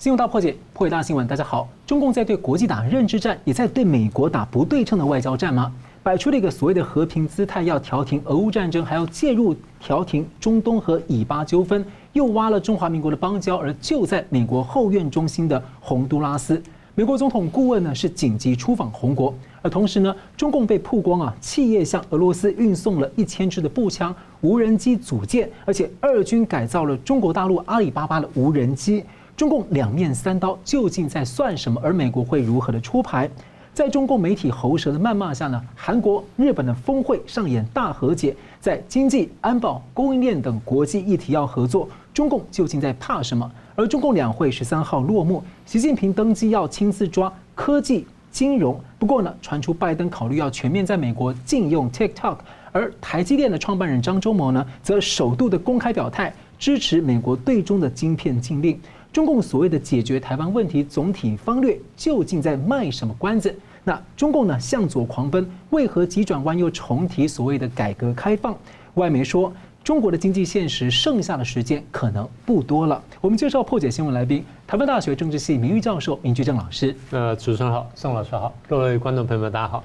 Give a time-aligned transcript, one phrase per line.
[0.00, 1.28] 新闻大破解，破解大新闻。
[1.28, 5.70] 大家好，中共在对国际打认知战，也在对美国打不对称的外交战吗？
[6.02, 11.84] 摆出了一个所谓的和平姿态，要调停俄乌战争，还要介入调停中东和以巴纠纷，
[12.14, 13.56] 又挖了中华民国的邦交。
[13.58, 16.62] 而就在美国后院中心的洪都拉斯，
[16.94, 29.04] 美国总统顾问呢是紧急出访红国，而同时呢，中共被曝光啊，企业向俄罗斯运送了一千支的步枪、无人机组件，而且二军改造了中国大陆阿里巴巴的无人机。
[29.40, 31.80] 中共两面三刀，究竟在算什么？
[31.82, 33.26] 而美国会如何的出牌？
[33.72, 35.58] 在中共媒体喉舌的谩骂下呢？
[35.74, 43.50] 韩国、日本的峰会上演大和解，在经济、安保、供应链等国际议题要合作，中共究竟在怕什么？
[43.74, 48.78] 而中共两会十三号落幕，习近平登基要亲自抓科技、金融。
[48.98, 52.36] 不过呢，传出拜登考虑要全面在美国禁用 TikTok，
[52.72, 58.78] 而台积电的创办人张忠谋呢，则首度的公开表态支持美国对中的晶片禁令。
[59.12, 63.52] 中共所谓的解决台湾问题总体方略究竟在卖什么关子？
[63.82, 68.56] 那中共呢向左狂奔，为何急转弯又重提所谓的改革开放？
[68.94, 73.02] 外媒说中国的经济现实剩下的时间可能不多了。
[73.20, 76.94] 我们介绍破解新闻来宾，台湾大学政治系名誉教授明居正老师。
[77.10, 79.82] 呃，主持人好，宋老师好，各位观众朋友们大家好。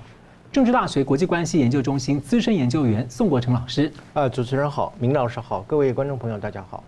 [0.52, 3.92] 政治大学国际关系研究中心资深研究员宋国成老师。
[4.14, 6.84] 呃，主持人好，明老师好，各位观众朋友大家好。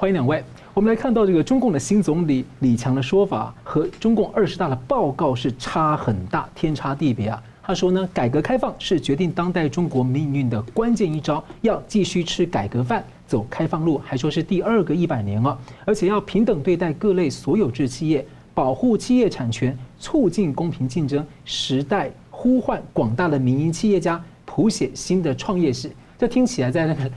[0.00, 0.42] 欢迎两位。
[0.72, 7.42] 我们来看到这个中共的新总理李强的说法和中共二十大的报告是差很大，天差地别啊。
[7.62, 21.22] 他说呢，改革开放是决定当代中国命运的关键一招，要继续吃改革饭，走开放路，还说是第二个一百年啊，而且要平等对待各类所有制企业，保护企业产权，促进公平竞争。
[21.44, 25.90] 时代呼唤广大的民营企业家谱写新的创业史。
[26.18, 27.10] 这听起来在那个。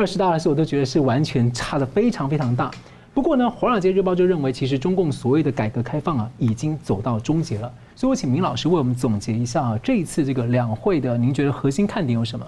[0.00, 2.70] 二十大的时候，我都觉得是完全差得非常非常大。
[3.12, 7.70] 不过呢，《华尔街日报》就认为，其实中共所谓的改革开放啊，已经走到终结了。
[7.94, 12.46] 所以我请明老师为我们总结一下啊，这一次这个两会的，您觉得核心看点有什么？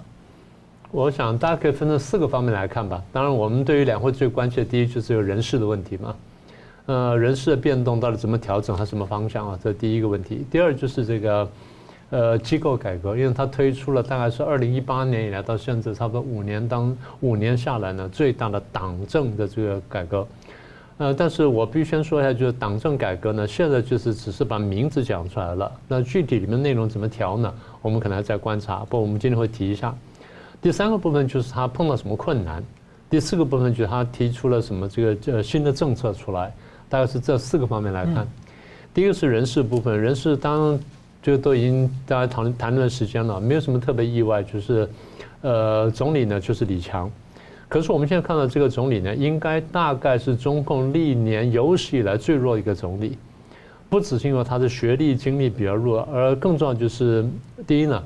[0.89, 2.99] 我想大家可以分成四个方面来看吧。
[3.11, 6.15] 当然，我们对于两会最关切的第一就是有人事的问题嘛。
[6.87, 9.59] 呃，人事的变动到底怎么调整，它什么方向啊？
[9.63, 10.43] 这是第一个问题。
[10.49, 11.47] 第二就是这个。
[12.13, 20.27] 呃，机构改革，因为它推出了大概是二零一八年以来到现在差不多五年当五年下来呢，最大的党政的这个改革。
[20.99, 27.51] 呃，但是我必须先说一下，就是党政改革呢，现在就是只是把名字讲出来了，那具体里面内容怎么调呢？
[27.81, 28.81] 我们可能还在观察。
[28.81, 29.91] 不过我们今天会提一下。
[30.61, 32.63] 第三个部分就是他碰到什么困难。
[33.09, 36.53] 第四个部分就是他提出了什么这个呃新的政策出来，
[36.87, 38.27] 大概是这四个方面来看。
[38.93, 40.79] 第一个是人事部分，人事当。
[41.23, 44.87] 就都已经大家谈谈论时间了，没有什么特别意外，就是，
[45.41, 47.09] 呃，总理呢就是李强，
[47.69, 53.17] 可是我们现在看到这个总理呢，应该大概是中共历年有史以来最弱一个总理，
[53.89, 57.25] 不只是因为他的学历经历比较弱，而更重要就是
[57.65, 58.03] 第一呢，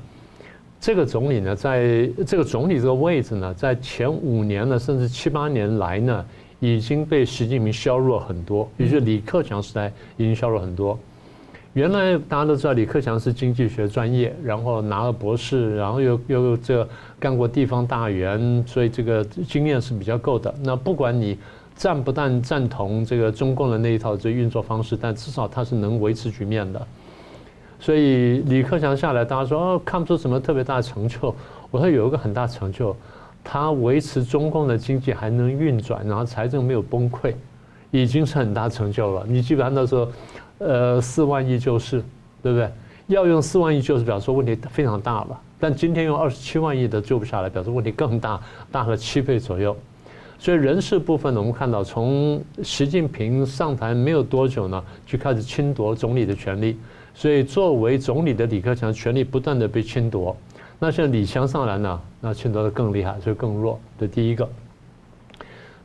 [0.80, 6.24] 这个总理呢，在这个总理这个位置呢，在前五年呢，甚至七八年来呢，
[6.60, 10.96] 已经被习近平削弱很多，也就是李克强时代已经削弱很多。
[11.74, 16.86] 原来大家都知道李克强是经济学专业，然后拿了博士，然后又又这
[17.20, 20.52] 干过地方大员，所以这个经验是比较够的。
[20.62, 21.38] 那不管你
[21.76, 26.84] 赞不但赞同这个中共的那一套这运作方式，但至少他是能维持局面的。
[27.78, 31.32] 所以李克强下来，大家说哦，看不出什么特别大的成就。
[31.70, 32.96] 我说有一个很大成就，
[33.44, 37.34] 他维持中共的经济还能运转，然后财政没有崩溃，
[37.92, 39.24] 已经是很大成就了。
[39.28, 40.08] 你基本上那时候。
[40.58, 42.02] 呃，四万亿救市，
[42.42, 42.70] 对不对？
[43.06, 45.40] 要用四万亿救市，表示问题非常大了。
[45.58, 49.76] 但今天用二十七万亿的救不下来，表示问题更大，大了七倍左右。
[50.38, 56.78] 所以人事部分呢，我们看到从习近平上台没有多久呢，就开始侵夺总理的权力。
[57.14, 60.36] 所以作为总理的李克强权力不断的被侵夺。
[60.78, 63.80] 那现在李强上来呢，那侵夺的更厉害，所以更弱。
[63.98, 64.48] 这第一个。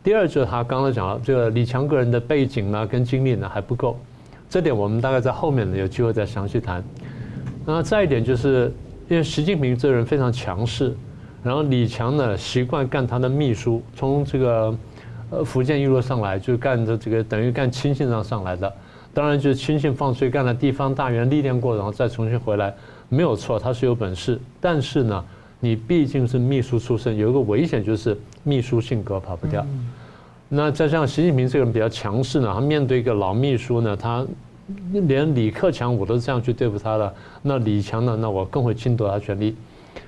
[0.04, 3.98] 第二就是他刚才讲了，这个李强个人的背景呢，跟经历呢还不够。
[4.54, 6.84] 这点我们大概在后面呢有机会再详细谈。
[7.66, 8.72] 那再一点就是，
[9.10, 10.96] 因为习近平这人非常强势，
[11.42, 14.78] 然后李强呢习惯干他的秘书，从这个
[15.32, 18.72] 呃福建一路上来就干着这个等于干亲信上上来的，
[19.12, 22.72] 当然就是亲信放水干了地方大员历练过，然后再重新回来
[23.10, 24.40] 没有错，他是有本事。
[24.62, 25.26] 但是呢，
[25.60, 29.66] 你毕竟是秘书出身，有一个危险就是秘书性格跑不掉。
[30.56, 34.24] 那再像习近平这个人比较强势呢，他面对一个老秘书呢，他
[35.08, 39.56] 连李克强我都这样去对付他了，那李强呢，那我更会侵夺他权力，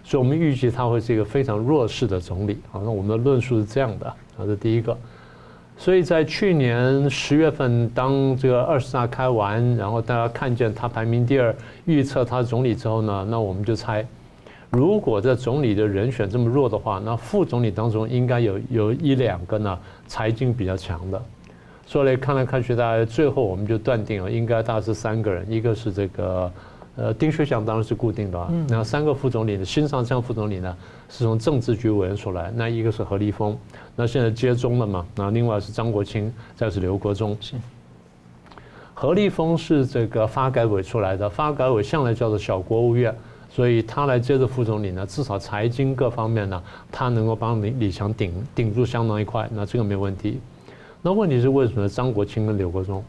[0.03, 2.57] 所以我们预计他会是一个非常弱势的总理。
[2.71, 4.97] 好，那我们的论述是这样的，好，这第一个。
[5.77, 11.53] 所以在去年十月份，当这个二十大开完，然后大家看见他排名第二，
[11.83, 14.05] 预测他总理之后呢，那我们就猜，
[14.69, 19.77] 如果这总理的人选这么弱的话，那副总理当中应该有有一两个呢
[20.07, 21.21] 财经比较强的。
[21.85, 26.51] 所以来看来看去，大家最后我们就断定了，应该大概是三个人，一个是这个。
[26.97, 28.49] 呃，丁薛祥当然是固定的啊。
[28.69, 30.77] 那三个副总理呢新上将副总理呢，
[31.09, 32.49] 是从政治局委员出来。
[32.55, 33.57] 那一个是何立峰，
[33.97, 35.05] 那现在接中了嘛？
[35.13, 37.35] 那另外是张国清，再是刘国中。
[37.41, 37.55] 是。
[38.93, 43.13] 何立峰是这个发改委出来的，发改委向来叫做小国务院，
[43.49, 50.39] 所以他来接着副总理呢，至少财经各方面呢，他能够帮李李强顶顶住相当一块，那这个没问题。
[51.05, 53.03] 那问题是为什么张国清跟刘国中？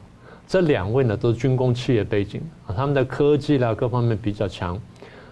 [0.46, 4.78] 这两位呢都是军工企业背景啊，他们的科技啦各方面比较强，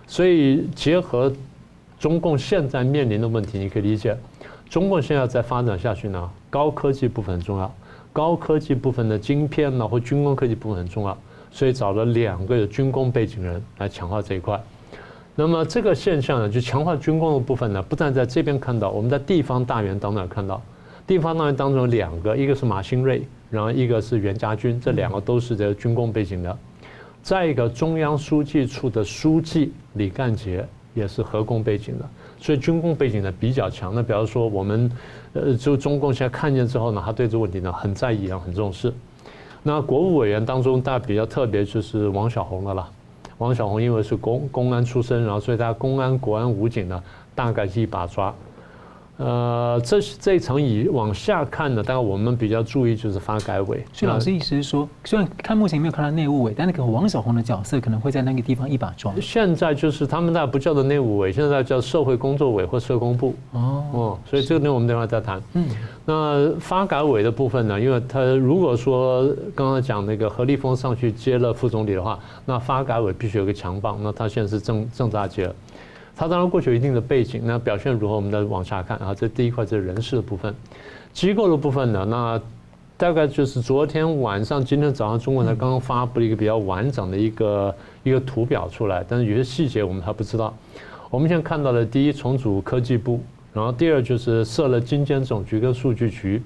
[0.07, 1.31] 所以结合
[1.99, 4.17] 中共现在面临的问题，你可以理解，
[4.71, 7.71] 中共现在在发展下去呢，高科技部分很重要，
[8.15, 11.15] 高科技部分的晶片呢或军工科技部分很重要，
[11.51, 14.59] 所以找了两个有军工背景人来强化这一块。
[15.35, 20.63] 那么这个现象呢，就强化军工的部分呢，不但在这边看到，我们在地方大员当中也看到，
[21.07, 23.23] 地方大员当中有两个，一个是马兴瑞。
[23.51, 26.59] 然后一个是袁家军，这两个都是这个军工背景的。
[27.23, 32.09] 再一个，中央书记处的书记李干杰也是核工背景的，
[32.41, 33.95] 所以军工背景呢比较强。
[33.95, 34.91] 那比方说，我们
[35.35, 38.93] 呃，就中共现在看见之后呢，他对这个问题呢很在意啊，很重视。
[39.63, 42.91] 那国务委员当中，大家比较特别就是王小红的了。
[43.39, 47.01] 王小红因为是公公安出身，然后所以他公安、国安、武警呢，
[47.37, 48.35] 大概是一把抓。
[49.17, 53.85] 呃，这这一层以往下看呢，当然我们比较注意就是发改委。
[53.93, 59.13] 所以老师意思是说，虽然看目前没有看到内务委，但那个王小红的角色可能会在那个地方一把抓。
[59.21, 63.37] 现在就是他们那不叫做内务委，现在叫社会工作委或社工部。
[63.53, 65.41] 哦哦，所以这个呢，我们等会再谈。
[65.53, 65.65] 嗯，
[66.05, 69.25] 那发改委的部分呢，因为他如果说
[69.55, 75.55] 刚刚讲那个何立峰上去接了副总理的话，那发改委必须有个强棒，那他现在是正正大接了。
[76.17, 78.15] 他当然过去有一定的背景，那表现如何？
[78.15, 79.13] 我们再往下看啊。
[79.15, 80.55] 这第一块是人事的部分，
[81.13, 82.07] 机构的部分呢？
[82.09, 82.41] 那
[82.97, 87.75] 大概就是昨天晚上、今天早上，中国才刚刚发布了一个比较完整的一个
[88.05, 90.55] 一个图表出来，但是有些细节我们还不知道。
[91.11, 93.21] 我们现在看到的，第一重组科技部，
[93.53, 96.41] 然后第二就是设了金监总局跟数据局，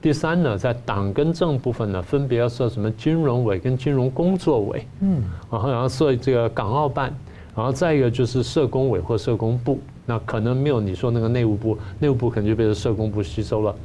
[0.00, 7.14] 第三呢，在党跟政部分呢，分别要设什么金融委跟金融工作委，嗯，然后然后设这个港澳办。
[7.60, 13.76] 然后再一个就是社工委或社工部，那可能没有你说那个内务部，内务部可能就被这社工部吸收了，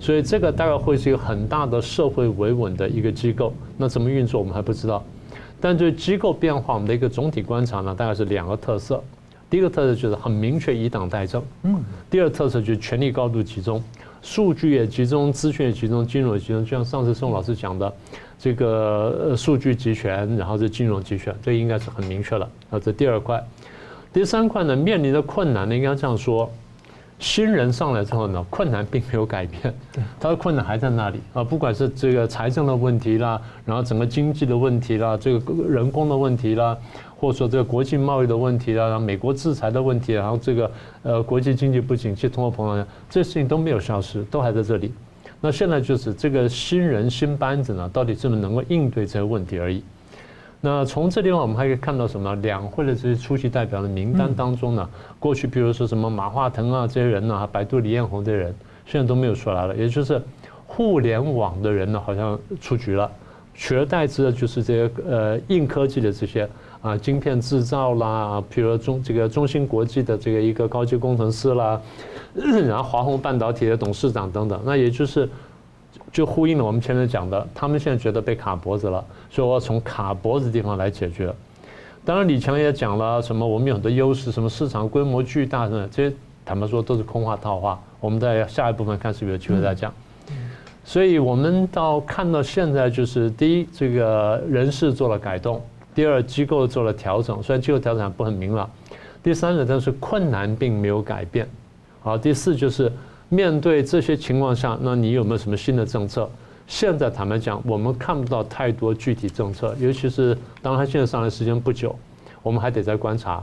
[0.00, 3.52] 所以这个大概会是一个很大的社会维稳的一个机构。
[3.76, 5.04] 那怎么运作我们还不知道，
[5.60, 9.00] 但对机构变化我们的一个总体观察呢，大概是两个特色。
[9.48, 11.80] 第一个特色就是很明确以党代政，嗯。
[12.10, 13.80] 第二特色就是权力高度集中，
[14.22, 17.92] 数据也集中，资讯也集中，金融也集中，就像上次宋老师讲的。
[18.42, 22.48] 这个呃数据集权，然后是金融集权，这应该是很明确了。
[22.70, 23.38] 啊，这第二块，
[24.14, 26.50] 第三块呢，面临的困难呢，应该这样说：
[27.18, 29.74] 新人上来之后呢，困难并没有改变，
[30.18, 31.44] 他的困难还在那里啊。
[31.44, 36.74] 不管是这个财政的问题啦，然后整个经济的问题啦，这个人工的问题啦，
[37.20, 40.70] 或者说这个国际贸易的问题啊，然后美国制裁的问题，然后这个
[41.02, 44.90] 呃国际经济不景气、通货膨胀，这事情都没有消失，都还在这里。
[45.38, 49.84] 那现在就是这个新人新班子呢，到底怎么能够应对这些问题而已。
[50.62, 52.34] 那从这地方我们还可以看到什么？
[52.36, 58.54] 两会的这些出席代表的名单当中呢，过去比如说什么马化腾啊这些人呢，百度李彦宏这些人，
[58.86, 59.76] 现在都没有出来了。
[59.76, 60.22] 也就是
[60.66, 63.10] 互联网的人呢，好像出局了，
[63.60, 66.48] 取而代之的就是这些呃硬科技的这些。
[66.80, 71.78] 啊，晶片制造啦，譬如中这个中芯国际的这个一个高级工程师啦，
[72.34, 75.28] 然后华虹半导体的董事长等等，那也就是
[76.10, 81.30] 就呼应了我们前面讲的，他们现在觉得被卡脖子了，所以我要从卡脖子地方来解决。
[82.02, 87.78] 当然，李强也讲了什么，我们有很多优势，什么市场规模巨大的这些，坦白说都是空话套话。
[88.00, 89.92] 我们在下一部分看是不是有机会再讲。
[90.90, 95.62] 所以我们到看到现在就是第一，这个人事做了改动。
[95.94, 98.68] 第二，机构做了调整，虽然机构调整不很明朗。
[99.22, 101.48] 第三呢，但是困难并没有改变。
[102.00, 102.90] 好，第四就是
[103.28, 106.28] 面对这些情况下，那你有没有什么新的政策？
[106.66, 111.94] 现在坦白讲，我们看不到太多具体政策，尤其是当他现在上来时间不久，
[112.42, 113.40] 我们还得再观察。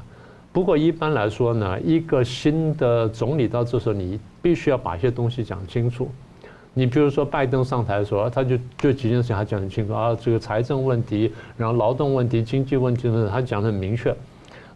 [0.51, 6.11] 不过一般来说呢，一个新的总理到这时候，你必须要把一些东西讲清楚。
[6.77, 14.15] 你比如说拜登上台的时候，他就就几件事情他讲得很清楚啊，这个财政问题，然后劳动问题、经济问题呢，他讲得很明确。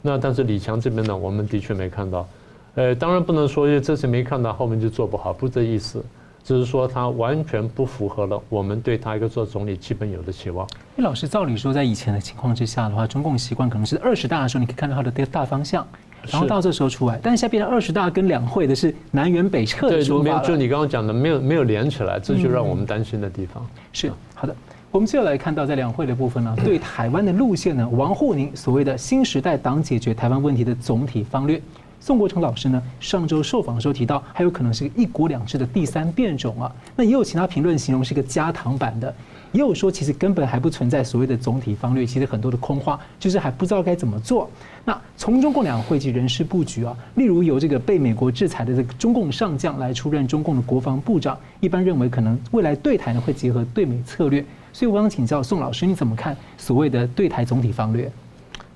[0.01, 2.27] 那但是李强这边呢，我们的确没看到。
[2.73, 6.03] 呃，当然不能说这次没看到，后面就做不好，不这意思。
[6.43, 10.67] 只是说他完全不符合了我们对他一个做总理基本有的期望。
[10.97, 15.85] 因为老师照理说，在以前的情况之下的话，中共习惯可能是二十大的时候，你可以看到他的这个大方向，
[16.29, 17.19] 然后到这时候出来。
[17.23, 20.23] 但是现在变成二十大跟两会的是南辕北辙的说法。
[20.23, 23.63] 对，没有，就你刚刚讲的，没有没有连起来，这就让我们担心的地方。
[23.63, 24.55] 嗯、是好的。
[24.91, 31.61] 我们接下来看到，在两会的部分呢， 对台湾的路线呢，王沪宁所谓的新时代党解决台湾问题的总体方略。
[32.01, 36.69] 宋国成老师呢，上周受访的时候提到，还有可能是一国两制的第三变种啊。
[36.95, 39.13] 那也有其他评论形容是一个加糖版的，
[39.51, 44.49] 也有说其实根本还不存在所谓的总体方略，其实很多的空话，就是还不知道该怎么做。
[44.85, 54.43] 那从中共两会及人事布局啊，例如由这个被美国制裁的这个中共上将来出任中共的国防部长，一般认为可能未来对台呢会结合对美策略。
[54.73, 58.09] 所以我想请教宋老师，你怎么看所谓的对台总体方略？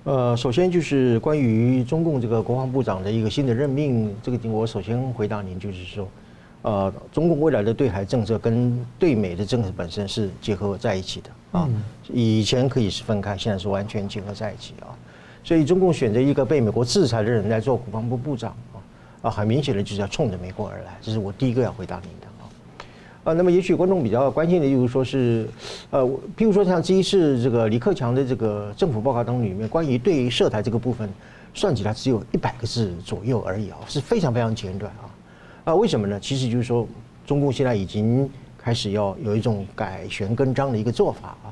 [0.03, 6.07] 呃，首先就是关于中共这个国防部长的一个新的任命，这个我首先回答您，就是说，
[6.65, 11.69] 呃，中共未来的对台政策跟对美的政策本身是结合在一起的啊，
[12.11, 14.89] 以前可以是分开，现在是完全结合在一起啊，
[15.43, 18.81] 所以中共选择一个被美国制裁的人来做国防部部长啊，
[19.21, 22.25] 啊，很明显的就是要冲着美国而来，这是我第一个要回答您的。
[23.25, 25.47] 啊，那么也许观众比较关心的，就是说是，
[25.91, 26.03] 呃，
[26.37, 31.09] 譬如说像这一次这个李克强的这个政府报告当中里面，关于对于涉台这个部分，
[31.53, 35.09] 算起来只有一百个字左右而已啊，是非常非常简短啊。
[35.65, 36.19] 啊，为什么呢？
[36.19, 36.87] 其实就是说，
[37.25, 41.51] 中共现在已经开始要有一种改弦更张的一个做法啊。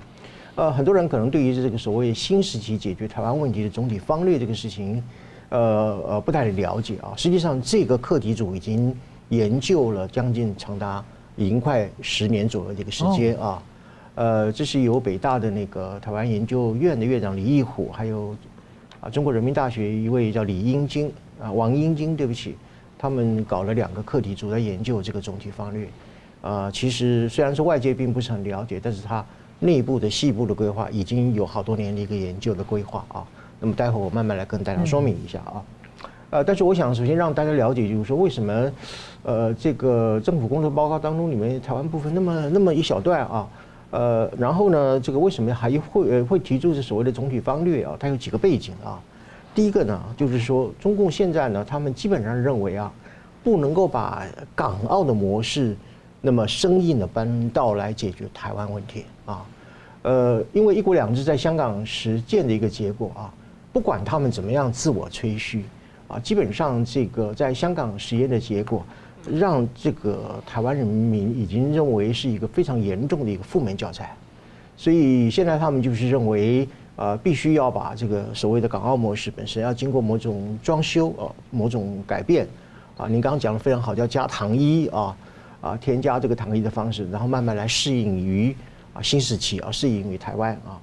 [0.55, 5.03] 呃，很多人可能对于这个所谓新时期解决台湾问题的总体方略这个事情，
[5.49, 7.11] 呃呃，不太了解啊。
[7.17, 8.95] 实际上，这个课题组已经
[9.29, 11.03] 研究了将近长达。
[11.35, 13.63] 已经快十年左右这个时间啊，
[14.13, 18.35] 呃，这是由北大的那个台湾研究院的院长李义虎，还有
[18.99, 22.55] 啊中国人民大学一位叫李英金啊王英金，对不起，
[23.03, 25.85] 他们搞了两个课题组在研究这个总体方略。
[26.41, 29.25] 啊，其实虽然说外界并不是很了解，但是它
[29.59, 33.27] 内部的细部的规划已经有好多年的一个研究的规划啊。
[33.59, 35.61] 那么待会我慢慢来跟大家说明一下啊。
[36.29, 38.71] 呃，但是我想首先让大家了解，就是说为什么，
[39.23, 43.49] 呃，这个政府工作报告当中里面台湾部分那么那么一小段啊，
[43.91, 47.97] 呃，然后呢，这个为什么还会会提出这所谓的总体方略啊？
[47.99, 48.97] 它有几个背景啊。
[49.55, 52.91] 第一个呢，就是说中共现在呢，他们基本上认为啊，
[53.43, 55.75] 不能够把港澳的模式
[56.21, 59.45] 那么生硬的搬到来解决台湾问题啊。
[60.01, 63.33] 呃，因为一国两制在香港实践的一个结果啊，
[63.71, 65.63] 不管他们怎么样自我吹嘘。
[66.09, 68.85] 啊，基本上这个在香港实验的结果，
[69.31, 74.13] 让这个台湾人民已经认为是一个非常严重的一个负面教材，
[74.75, 82.47] 所以现在他们就是认为，啊，必须要把这个所谓的港澳模式本身要经过某种装修啊，某种改变，
[82.97, 85.15] 啊，您刚刚讲的非常好，叫加糖衣啊，
[85.61, 88.55] 啊，添加这个糖衣的方式，然后慢慢来适应于
[88.93, 90.79] 啊新时期啊，适应于台湾啊，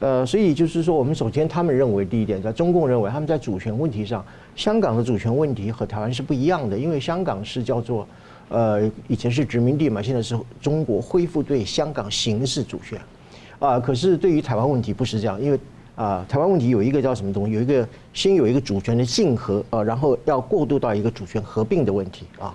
[0.00, 4.24] 呃，所以就是说，我们首先他们认为第一点，在中共认为他们在主权问题上。
[4.56, 8.06] 香港的主权问题和台湾是不一样的，因为香港是叫做，
[8.48, 12.96] 呃，以前是殖民地嘛，现在是中国恢复对香港形式主权，
[13.64, 15.58] 啊，可是对于台湾问题不是这样，因为
[15.96, 22.54] 啊，台湾问题有一个叫什么东西，有一个先有一个主权的竞合，啊，然后要过渡到一个主权合并的问题，啊，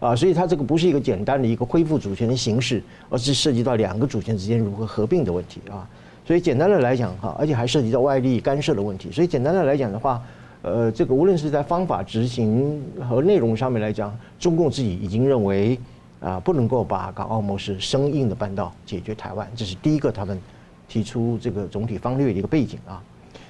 [0.00, 5.86] 啊，所以它这个不是一个简单的一个恢复主权的形式，而是涉及到两个主权之间如何合并的问题，啊，
[6.26, 10.22] 所以简单的来讲哈，而且还涉及到外力干涉的问题，所以简单的来讲的话。
[10.62, 15.78] 呃，这个无论是在方法执行和内容上面来讲，中共自己已经认为
[16.20, 20.40] 啊，不能够把港澳模式生硬的搬到解决台湾，这是第一个他们
[20.88, 23.02] 提出这个总体方略的一个背景啊。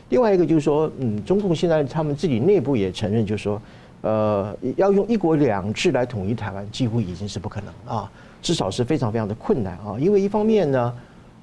[0.09, 3.61] 另外一个就是说，嗯，中共现在他们自己内部也承认，就是说，
[4.03, 9.97] 呃，要用一国两制来统一台湾，几乎已经是不可能啊，至少是非常非常的困难啊。
[9.99, 10.95] 因为一方面呢，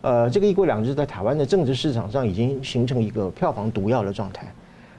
[0.02, 4.46] 呃，这个一国两制在台湾的政治市场上已经形成一个票房毒药的状态。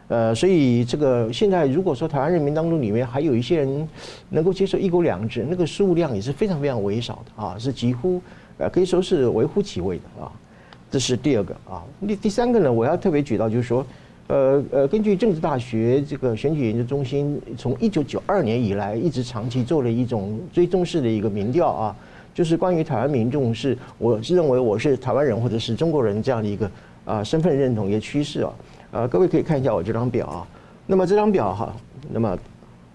[0.09, 3.89] 呃，所以这个现在如果说台湾人民当中里面还有一些人
[4.29, 8.21] 能够接受一国两制，那个数量也是非常非常微少的啊，是几乎
[8.59, 10.31] 呃可以说是微乎其微的啊。
[10.91, 11.83] 这是第二个啊。
[12.07, 13.85] 第第三个呢，我要特别举到就是说，
[14.27, 21.97] 呃呃，根据政治大学这个选举研究中心从一九九二年以来一直长期做了一种追踪式的一个民调啊，
[22.35, 26.71] 就是关于台湾民众是我是认为我是台湾人或者是中国人这样的一个
[27.07, 28.53] 啊身份认同一个趋势啊。
[28.95, 30.47] 呃，各位可以看一下我这张表啊。
[30.87, 31.75] 那么这张表哈，
[32.13, 32.39] 那么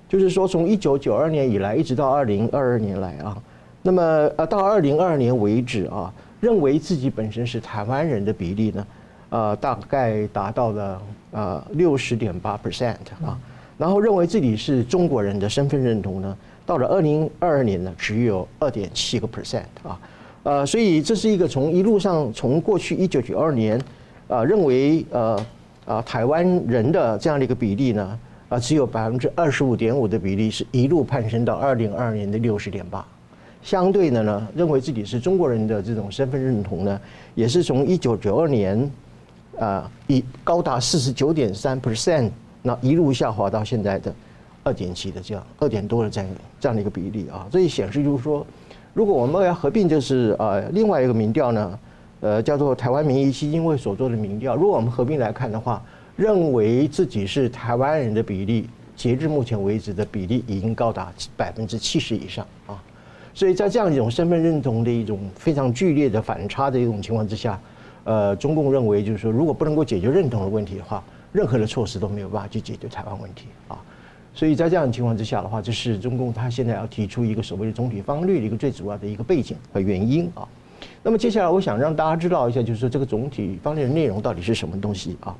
[0.07, 3.37] 就是说从一九九二年以来一直到二零二二年来啊，
[3.81, 4.01] 那么
[4.37, 8.87] 呃到二零二二年为止啊，认为自己本身是台湾人的比例呢，
[9.29, 11.01] 呃大概达到了
[11.31, 13.37] 呃六十点八 percent 啊，
[13.77, 19.99] 然后认为自己是中国人的身份认同呢，到了二零二二年呢，只有二点七个 percent 啊，
[20.43, 23.77] 呃，所以这是一个从一路上从过去一九九二年
[24.29, 25.37] 啊认为呃
[25.89, 33.03] 啊台湾人的这样的一个比例呢啊只有百分之二十五点五的比例，是一路攀升到二零二二年的六十点八，
[33.63, 37.01] 相对的呢，认为自己是中国人的这种身份认同呢，
[37.33, 38.91] 也是从一九九二年
[39.59, 42.29] 啊以高达四十九点三 percent，
[42.61, 44.13] 那一路下滑到现在的。
[44.61, 46.29] 二点七的这样，二点多的这样
[46.59, 48.45] 这样的一个比例啊，这也显示就是说，
[48.93, 51.79] 如果我们要合并，就是呃另外一个民调呢，
[52.21, 55.81] 呃叫做台湾民意基金会所做的民调，如果我们合并来看的话，
[56.15, 62.83] 认为自己是台湾人的比例，截至目前为止的比例已经高达百分之七十以上啊，
[63.33, 67.57] 所以在这样一种身份认同的一种非常剧烈的反差的一种情况之下，
[68.03, 73.77] 呃，中共认为就是说，如果不能够解决认同的问题的话，任何的措施都没有办法去解决台湾问题啊。
[74.33, 80.45] 所以在这样的情况之下的话，这是中共他现在要提出一个所谓的总体方略的一个最主要的一个背景和原因啊。
[81.01, 85.35] 那么接下来我想让大家知道一下，就是说这个总体方略的内容到底是什么东西啊？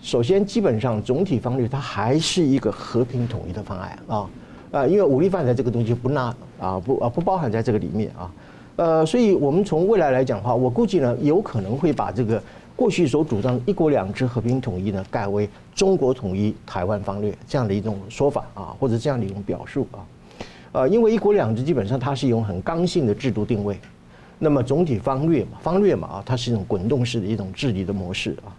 [0.00, 4.30] 首先，基本上总体方略它还是一个和平统一的方案啊
[4.70, 8.30] 啊，因为武力犯罪这个东西不纳啊不啊不包含在这个里面啊。
[8.76, 12.42] 呃，所以我们从未来来讲的话，我估计呢有可能会把这个。
[12.76, 20.04] 过去所主张“一国两制”和平统一呢，改为“中国统一台湾方略”这样的一种说法啊，或者这样的一种表述啊，
[20.72, 23.80] 呃，因为“一国两制”基本上它是一种很刚性的制度定位，
[24.38, 28.52] 那么总体方略嘛，方略嘛啊，它是一种滚动式的一种治理的模式啊，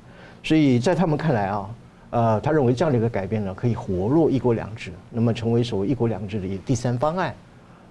[0.44, 1.70] 所以在他们看来啊，
[2.10, 7.34] 呃，他认为这样的一个改变呢，可以活络“一国两制”，那么成为所谓“一国两制”的一个第三方案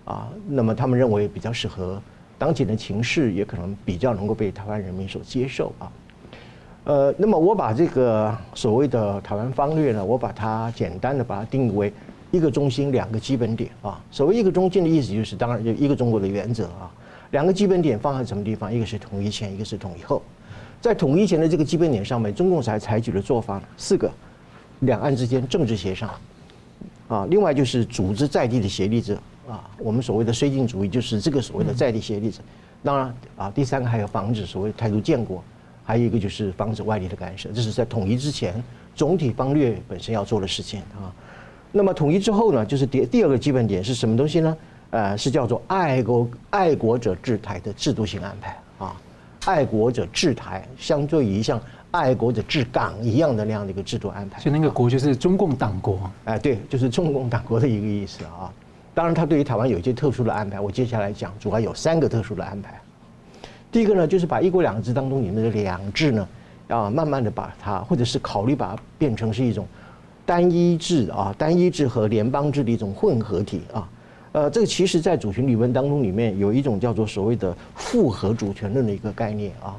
[0.05, 2.01] 啊，那么他们认为比较适合
[2.39, 5.93] 当前的情势，也可能比较能够被台湾人民所接受啊。
[6.85, 11.93] 呃，那么我把这个所谓的台湾方略呢，我把它简单的把它定义为
[12.31, 14.03] 一个中心，两个基本点啊。
[14.11, 16.91] 所谓一个中心的意思就是，当然就一个中国的原则啊。
[17.37, 18.73] 两个基本点放在什么地方？
[18.73, 20.23] 一个是统一前，一个是统一后。
[20.81, 24.11] 在统一前的这个基本点上面，中共才采取的做法四个：
[24.81, 26.09] 两岸之间政治协商
[27.09, 29.69] 啊，另外就是组织在地的协力者啊。
[29.77, 32.41] 我们所谓的绥靖主义就是这个所谓的在地协力者。
[32.83, 35.45] 当然啊，第三个还有防止所谓态度建国。
[35.85, 38.55] 还有一个就是防止外力的干涉，这是在统一之前
[38.95, 41.13] 总体方略本身要做的事情啊。
[41.71, 44.57] 那么统一之后呢，就是第第二个基本点是什么东西呢？
[44.91, 48.95] 呃，是叫做爱国爱国者治台的制度性安排啊。
[49.45, 54.41] 爱国者治台，相对于像爱国者治港一样的那样的一个制度安排。
[54.41, 56.11] 所以那个国就是中共党国。
[56.25, 58.53] 哎，对，就是中共党国的一个意思啊。
[58.93, 62.81] 当然，它对于台湾有一些特殊的安排，我接下来讲，主要有三个特殊的安排。
[63.71, 66.29] 第一个呢，就是把一国两制当中里面的两制呢，
[66.69, 69.67] 啊，慢慢的把它，或者是考虑把它变成是一种
[70.25, 73.89] 单一制啊，单一制和联邦制的一种混合体啊。
[74.37, 79.75] 呃，这个其实在主权理论当中里面有一种叫做所谓的复合主权论的一个概念啊。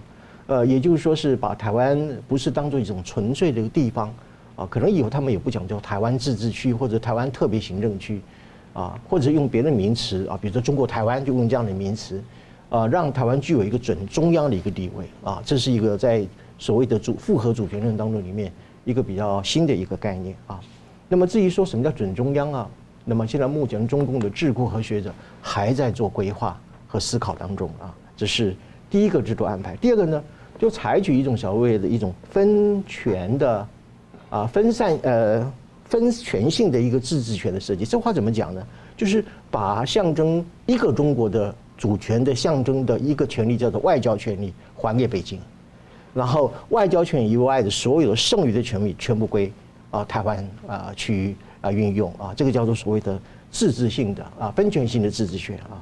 [0.48, 4.12] 呃，也就是说是把台湾不是当做一种纯粹的一个地方
[4.56, 8.20] 啊，可能以后他们也不讲究台湾自治区或者台湾特别行政区
[8.74, 12.20] 啊，或者用别的名词啊，比如说中国台湾就用这样的名词。
[12.70, 16.26] 啊，让台湾具有一个准中央的一个地位啊，这是一个在
[16.58, 18.52] 所谓的主复合主权论当中里面
[18.84, 20.60] 一个比较新的一个概念啊。
[21.08, 22.70] 那么至于说什么叫准中央啊，
[23.08, 27.96] 那么现在目前中共的智库和学者还在做规划和思考当中啊。
[28.16, 28.54] 这是
[28.90, 29.76] 第一个制度安排。
[29.78, 30.24] 第二个呢，
[30.60, 33.68] 就采取一种所谓的一种分权的
[34.30, 35.54] 啊分散呃
[35.86, 37.86] 分权性的一个自治权的设计。
[37.86, 38.62] 这话怎么讲呢？
[38.98, 41.56] 就是把象征一个中国的。
[41.78, 45.40] 主权的象征的一个权利叫做外交权利还给北京，
[46.12, 49.54] 然后外交权以外的所有剩余的权利全部归
[49.92, 53.20] 啊台湾啊区域啊运用啊，这个叫做所谓的
[53.52, 55.82] 自治性的啊分权性的自治权啊。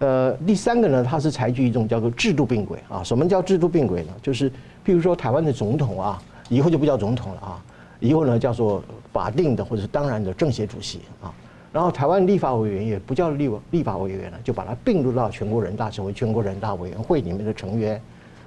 [0.00, 3.02] 呃，第三个呢，它是采取一种叫做制度并轨啊。
[3.02, 4.12] 什么叫制度并轨呢？
[4.20, 4.50] 就是
[4.84, 7.64] 譬如说台湾的总统啊，以后就不叫总统了啊，
[8.00, 11.32] 以后呢叫做法定的或者是当然的政协主席啊。
[11.72, 18.00] 然后台湾立法委员也不叫立立法委员了，就把它并入到全国人大，成为全国人大委员会里面的成员。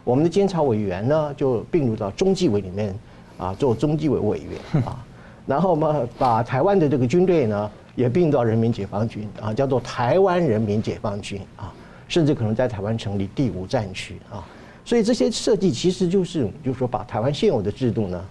[0.04, 2.94] 我们的监察委员呢，就并入到中纪委里面
[3.38, 5.04] 啊，做中纪委委员啊。
[5.48, 11.74] 然后嘛，把台湾的这个军队呢，也并到人民解放军啊，叫做台湾人民解放军啊，
[12.08, 14.46] 甚至可能在台湾成立第五战区啊。
[14.86, 18.26] 所以这些设计其实就是，就是说把台湾现有的制度呢，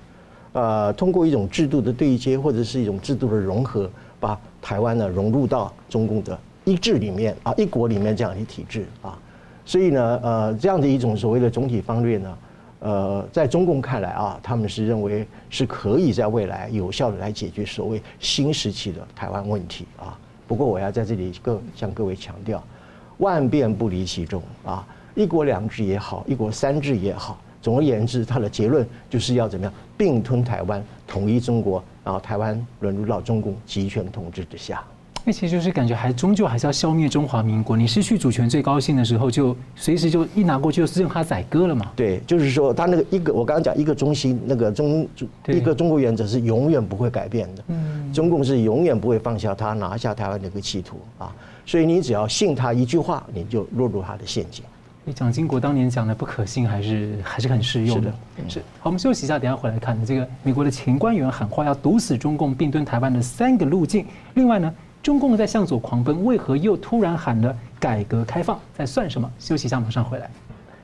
[0.52, 3.90] 呃，通过一种制度的对接或者是一种制度的融合。
[4.18, 9.16] 把台湾呢融入到中共的一制里面啊，一国里面这样的体制啊，
[9.66, 12.38] 所以呢，呃，这样的一种所谓的总体方略呢，
[12.78, 20.16] 呃，在中共看来啊，他们是认为是可以在未来有效的来解决所谓新时期的台湾问题啊。
[20.46, 22.62] 不过我要在这里各向各位强调，
[23.18, 34.84] 万变不离其宗啊，一国两制也好，一国三制也好，总而言之，它的结论就是要怎么样并吞台湾，统一中国，然后台湾沦入到中共集权统治之下。
[35.28, 37.76] 那其实就是感觉还终究还是要消灭中华民国。
[37.76, 41.90] 你失去主权最高兴的时候，就随时就一拿过去就是任他宰割了嘛。
[41.96, 45.04] 对，就是说他那个一个，我刚刚讲一个中心，那个中
[45.48, 47.64] 一个中国原则是永远不会改变的。
[47.66, 51.34] 嗯，中共是永远不会放下他拿下台湾的一个企图啊。
[51.66, 54.64] 所以你只要信他一句话，你就落入他的陷阱。
[55.12, 58.14] 蒋经国当年讲的不可信，还是还是很适用的。
[58.48, 64.06] 是，好，我们休息一下，等下回来看这个美国的前官员喊话要毒死中共并吞台湾的三个路径。
[64.34, 64.72] 另外呢？
[65.07, 68.59] 中共在向左狂奔，为何又突然喊了改革开放？
[68.77, 69.31] 在算什么？
[69.38, 70.29] 休息一下，马上回来。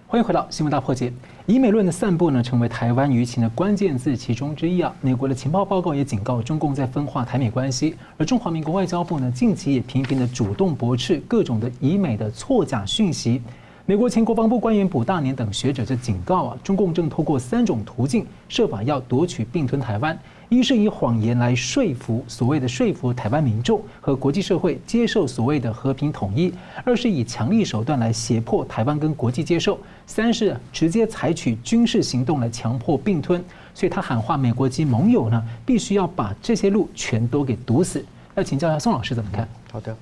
[0.06, 1.12] 欢迎回到新闻大破解。
[1.44, 4.94] 以美论的散布呢，成为台湾舆情的关键字其中之一啊。
[5.00, 13.42] 美国的情报报告也警告中共在分化台美关系，而中华民国外交部呢，近期也频频的主动驳斥各种的以美的错假讯息。
[13.84, 20.16] 美国前国防部官员卜大年等学者就警告啊，中共正透过三种途径，设法要夺取并吞台湾。
[20.48, 26.52] 一是以谎言来说服所谓的说服台湾民众和国际社会接受所谓的和平统一；
[26.84, 29.74] 二是以强力手段来胁迫台湾跟国际接受；
[30.06, 33.44] 三是直接采取军事行动来强迫并吞。
[33.74, 38.04] 所以他喊话美国及盟友呢，必须要把这些路全都给堵死。
[38.36, 39.48] 要请教一下宋老师怎么看？
[39.72, 39.96] 好的，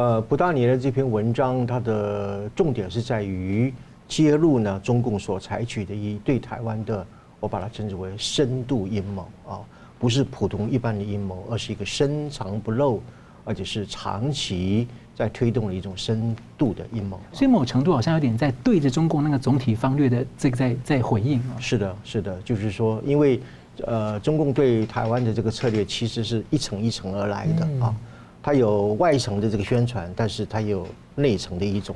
[0.00, 3.70] 呃，不大年的这篇文章，它的重点是在于
[4.08, 7.06] 揭露呢中共所采取的一对台湾的，
[7.38, 9.60] 我把它称之为深度阴谋啊。
[9.98, 13.02] 不是普通一般的阴谋，而是一个深藏不露，
[13.44, 17.20] 而且是长期在推动的一种深度的阴谋。
[17.30, 21.60] 所以某程度好像有点在对着中共那个总体方略的这个在在回应啊。
[21.60, 23.38] 是的，是的，就是说，因为
[23.84, 27.94] 呃，中共对台湾的这个策略其实是一层一层而来的啊，
[28.42, 31.94] 它有外层的这个宣传，但是它有内层的一种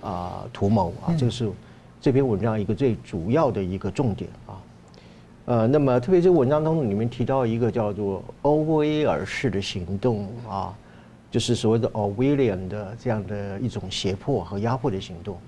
[0.00, 1.50] 啊图谋啊，这个是
[2.00, 4.62] 这篇文章一个最主要的一个重点啊。
[5.46, 10.76] 呃，那么特别这个文章当中里面提到一个叫做欧威尔式的行动啊，
[11.30, 15.38] 就是所谓的 Orwellian 的这样的一种胁迫和压迫的行动。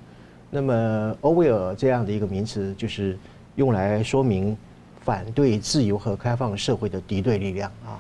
[0.51, 3.19] 那么欧威尔这样的一个名词，就是
[3.57, 4.57] 用来说明
[5.01, 7.99] 反对自由和开放社会的敌对力量啊，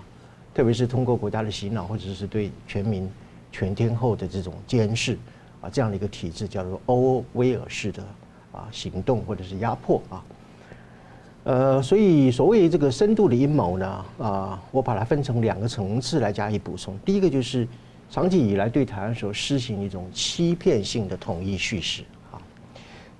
[0.58, 3.08] 特别是通过国家的洗脑或者是对全民
[3.52, 5.16] 全天候的这种监视
[5.60, 8.02] 啊，这样的一个体制叫做欧威尔式的
[8.50, 10.24] 啊行动或者是压迫啊。
[11.44, 16.98] 呃，所以所谓这个深度的阴谋呢，啊，我把它分成两个层次来加以补充。
[17.04, 17.64] 第一个就是
[18.10, 22.42] 长期以来对台湾所施行一种欺骗性的统一叙事啊。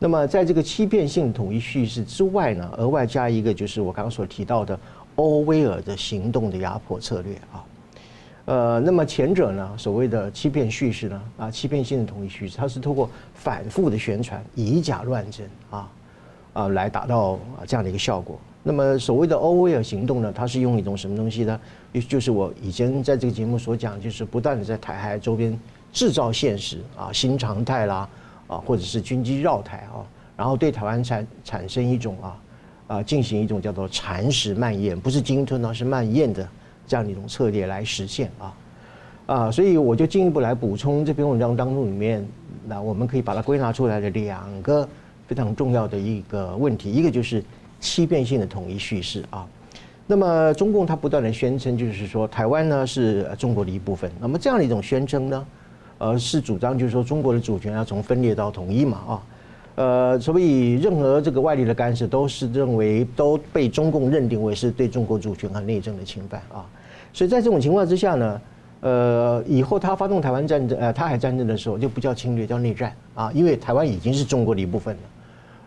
[0.00, 4.76] 那么在这个欺骗性统一叙事之外呢，额外加一个就是我刚刚所提到的
[5.18, 7.64] 欧威尔的行动的压迫策略啊。
[8.46, 15.90] 呃，那么前者呢，所谓的欺骗叙事呢，啊，欺骗性的统一叙事，它是通过反复的宣传，以假乱真啊。
[16.54, 18.36] 啊，来达到啊这样的一个效果。
[18.64, 21.60] 那么所谓的欧威尔行动呢，它是用一种什么东西呢？
[22.08, 25.56] 就是我以前在这个节目所讲，就是不断的在台海周边
[25.92, 28.08] 制造现实啊，新常态啦
[28.48, 30.02] 啊，或者是军机绕台啊，
[30.36, 32.36] 然后对台湾产产生一种啊
[32.88, 36.48] 啊进行一种叫做蚕食蔓延，不是鲸吞啊，是蔓延的
[36.88, 38.54] 这样的一种策略来实现啊
[39.26, 42.26] 啊，所以我就进一步来补充这篇文章当中里面，
[42.66, 44.88] 那我们可以把它归纳出来的两个。
[45.26, 47.44] 非常重要的一个问题，一个就是
[47.80, 49.46] 欺骗性的统一叙事啊。
[50.06, 54.10] 那么中共它不断的宣称，就是说台湾呢是中国的一部分。
[54.18, 55.46] 那么这样的一种宣称呢，
[55.98, 59.22] 呃，是主张就是说中国的主权要从分裂到统一嘛啊。
[59.78, 66.66] 呃，所以任何这个外力的干涉都是认为都被中共认定为是对中国主权和内政的侵犯啊。
[67.12, 68.40] 所以在这种情况之下呢。
[68.80, 75.02] 呃，以后他发动台湾战争，呃，台海战争的时候就不叫侵略，叫内战啊，因为台湾已经是中国的一部分了。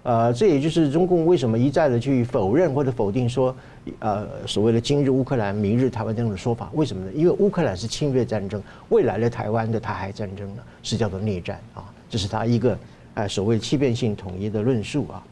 [0.03, 3.53] 呃，这也就是中共为什么一再的去否认或者否定说，
[3.99, 7.11] 呃，所谓的今日乌克兰，明日台湾这样的说法，为什么呢？
[7.13, 12.79] 因为乌克兰是侵略战争，未来的台湾的台海战争呢是叫做内战啊，这是他一个
[13.13, 15.23] 呃所谓欺骗性统一的论述啊。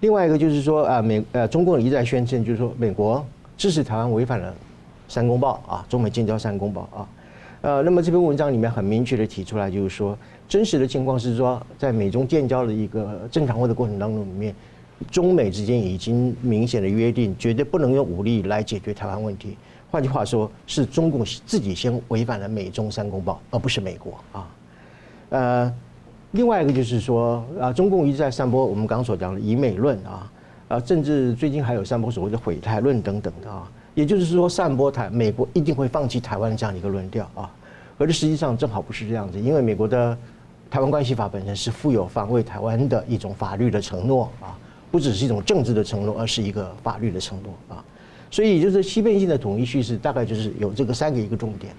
[0.00, 3.24] 另外一个就是说啊，美呃中共一再宣称，就是说美国
[3.56, 4.54] 支持台湾违反了
[5.08, 7.08] 三公报啊，中美建交三公报啊。
[7.62, 14.54] 呃，那么这篇文章里面很明确的提出来，就是说，真实的情况是说，在美中建交的一个正常化的过程当中里面，
[15.10, 19.56] 中美之间已经明显的约定，绝对不能用武力来解决台湾问题。
[19.90, 24.48] 换句话说，是中共自己先违反了美中三公报，而不是美国啊。
[25.30, 25.74] 呃，
[26.32, 30.32] 另外一个就是说，啊，中共一直在散播我们刚刚所讲的以美论啊，
[30.68, 33.70] 啊，甚至最近还有散播所谓的毁台论等等的啊。
[33.94, 37.50] 也就是说，散播台美国一定会放弃台湾这样的一个论调啊。
[37.98, 40.16] 可是实际上正好不是这样子，因为美国的
[40.70, 44.52] 台湾关系法本身是负有防卫台湾的一种法律的承诺啊，
[44.90, 47.82] 不只是一种政治的承诺，而是一个法律的承诺啊。
[48.30, 51.72] 所以就是欺骗性的统一叙事，大概就是有这个三个一个重点。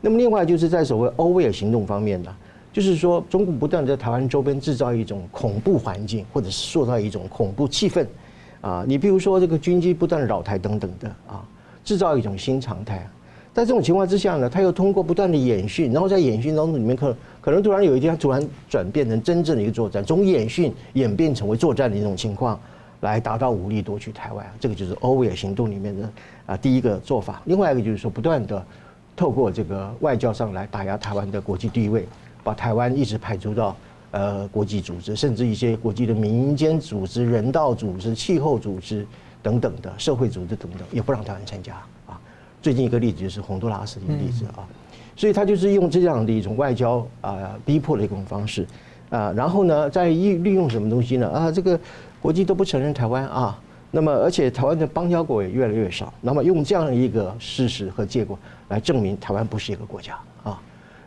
[0.00, 2.34] 那么另外就是在所谓欧威尔行动方面呢，
[2.72, 8.06] 就是说中共不断在台湾周边制造一种恐怖环境，或者是塑造一种恐怖气氛，
[8.60, 11.42] 啊，你比如说这个军机不断扰台等等的啊，
[11.84, 13.08] 制造一种新常态。
[13.52, 22.58] 在这种情况之下呢，他又通过不断的演训，然后在演训当中里面可可能突然有一天突然转变成真正的一个作战，从演训演变成为作战的一种情况，
[23.00, 24.46] 来达到武力夺取台湾。
[24.60, 26.08] 这个就是欧威尔行动里面的
[26.46, 27.42] 啊第一个做法。
[27.46, 28.64] 另外一个就是说，不断的
[29.16, 32.06] 透过这个外交上来打压台湾的国际地位，
[32.42, 33.76] 把台湾一直排除到
[34.10, 39.06] 呃国际组织，甚至一些国际的民间组织、人道组织、气候组织
[39.42, 41.74] 等等的社会组织等等，也不让台湾参加
[42.06, 42.20] 啊。
[42.62, 44.68] 最近一个例子就是洪都拉斯的一个例子啊，
[45.16, 48.66] 所以他就是用这样的一种外交啊逼迫的一种方式
[49.08, 51.50] 啊，然后呢再利利用什么东西呢啊？
[51.50, 51.78] 这个
[52.20, 53.58] 国际都不承认台湾啊，
[53.90, 60.18] 那么而且台湾的邦交国也越来越少，那么用这样一个事实和结果来证明台湾不是一个国家，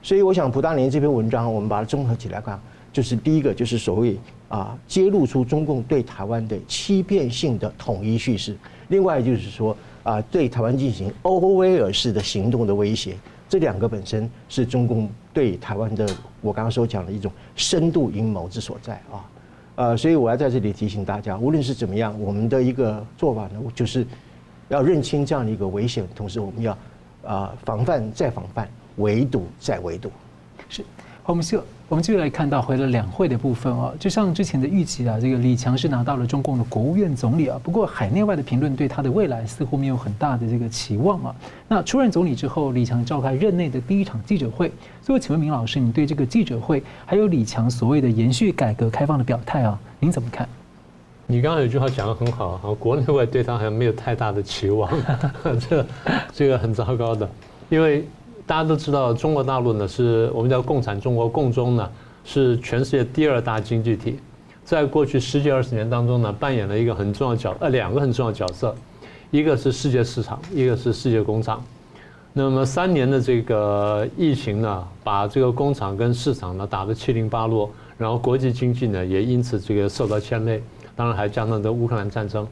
[0.04, 2.60] 所以我想蒲大年这篇文章我们把它综合起来看，
[2.92, 4.16] 就是第一个就是所谓
[4.50, 8.56] 啊揭露出中共对台湾的欺骗性的统一叙事，
[8.90, 9.76] 另外就是说。
[10.04, 13.16] 啊，对台湾进行欧威尔式的行动的威胁，
[13.48, 16.06] 这两个本身是中共对台湾的，
[16.42, 19.24] 我刚刚所讲的一种深度阴谋之所在啊。
[19.76, 24.06] 呃，所以我要在这里提醒大家，无论是怎么样，我们的一个做法呢，就是
[24.68, 26.78] 要认清这样的一个危险，同时我们要
[27.26, 30.12] 啊防范再防范，围堵再围堵。
[30.70, 30.82] 是，
[31.24, 31.64] 好，我们就。
[31.90, 41.36] 我们继续来看到回了两会的部分啊，就像之前的预期啊，这个李强是拿到了中共的国务院总理啊，不过海内外的评论对他的未来似乎没有很大的这个期望啊。
[41.68, 44.72] 那出任总理之后，李强召开任内的第一场记者会，
[45.04, 50.50] 所以请问明老师，你对这个记者会还有李强所谓的延续改革开放的表态啊，您怎么看？
[51.28, 54.90] 你刚刚有句话讲得很好啊，国内外对他好像没有太大的期望，
[55.70, 55.86] 这
[56.34, 57.30] 这个很糟糕的，
[57.70, 58.04] 因为。
[58.46, 61.90] 大家都知道，中国大陆呢是我们叫共产中国，共中呢
[62.26, 64.20] 是全世界第二大经济体，
[64.66, 68.76] 在过去十几二十年当中呢，扮演了一个很重要角呃两个很重要角色，
[69.32, 71.64] 一个是世界市场，一个是世界工厂。
[72.34, 80.62] 那么三年的这个疫情呢，把这个工厂跟市场呢打得七零八落，然后国际经济呢也因此这个受到牵累，
[80.96, 82.46] 当然还加上这乌克兰战争。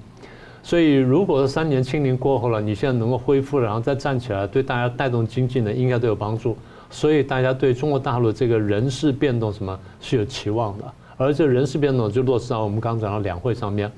[0.63, 6.55] 所以，如果三年清零过后了，你现在能够恢复，然后再站起来，对大家带动经济呢，应该都有帮助。
[6.89, 10.83] 所以，大家对中国大陆这个人事变动什么是有期望的。
[11.17, 13.91] 而这人事变动就落实到我们刚讲到两会上面。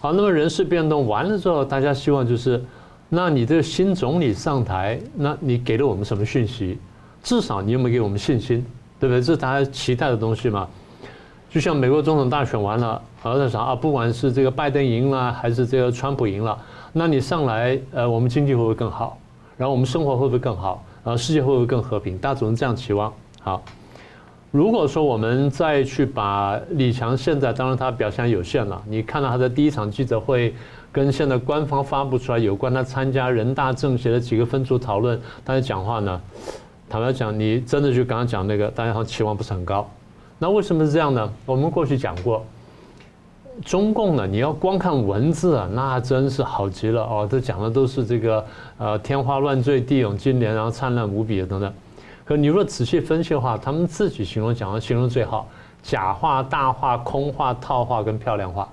[0.00, 2.62] 好，那么人事变动完了之后，大家希望就是，
[3.08, 6.78] 那你这个新总理上台，那你给了我们什么讯息？
[7.22, 8.64] 至少你有没有给我们信心？
[9.00, 9.20] 对不对？
[9.20, 10.68] 这是大家期待的东西嘛。
[11.50, 13.74] 就像美国总统大选完了，好像啥啊？
[13.74, 16.58] 不管是这个拜登赢了，还是这个川普赢了，
[16.92, 19.18] 那你上来，呃，我们经济会不会更好？
[19.56, 20.84] 然后我们生活会不会更好？
[21.04, 22.16] 然后世界会不会更和平？
[22.18, 23.12] 大家总是这样期望。
[23.40, 23.62] 好，
[24.50, 28.80] 如果说我们再去把李强现在，当然他表现有限了。
[28.88, 30.54] 你看到他的第一场记者会，
[30.92, 36.20] 跟现在官方发布出来有关他参加人大政协的几个分组讨论，大家讲话呢，
[36.88, 39.88] 坦白讲，你真的就刚刚讲那个，大家好像期望不是很高。
[40.38, 41.28] 那为什么是这样呢？
[41.44, 42.44] 我们过去讲过，
[43.64, 47.28] 中共呢，你要光看文字啊，那真是好极了哦。
[47.30, 48.44] 这讲的都是这个
[48.78, 51.72] 呃天花乱坠、地涌金莲，然后灿烂无比的等等。
[52.24, 55.48] 可你若仔细分析的话，他们自己形容讲的形容最好：
[55.82, 58.68] 假话、大话、空话、套话跟漂亮话，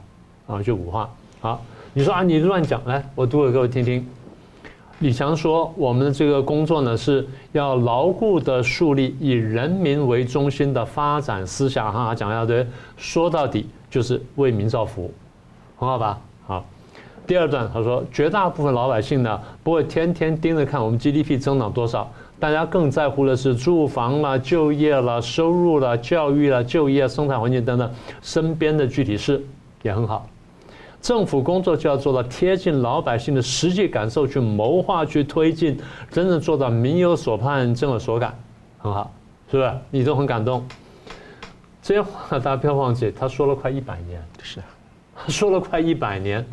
[0.47, 1.09] 啊，就五话。
[1.39, 1.61] 好，
[1.93, 4.05] 你说啊，你乱讲，来，我读给各位听听。
[4.99, 11.91] 李强说：“我们的这个工作呢，是要牢固地树立以人民为中心的发展思想。
[11.91, 15.09] 哈，讲一下对，说到底就是为民造福，
[15.77, 16.19] 很好吧？
[16.45, 16.65] 好。
[17.25, 27.89] 第二段他说，绝大部分老百姓呢，不会天天盯着看我们 GDP 增长多少，大家更在乎的是住房啦、就业啦、收入啦、教育啦、就业、生态环境等等
[28.21, 29.41] 身边的具体事，
[29.81, 30.27] 也很好。”
[30.99, 35.79] 政府工作就要做到贴近老百姓的实际感受，去谋划、去推进，
[36.11, 38.37] 真正做到民有所盼、政有所感，
[38.77, 39.09] 很好，
[39.49, 39.71] 是不是？
[39.89, 40.61] 你都很感动。
[41.85, 44.59] 这些话大家不要忘记，他说了快一百年，是，
[45.15, 46.43] 他说了快一百年，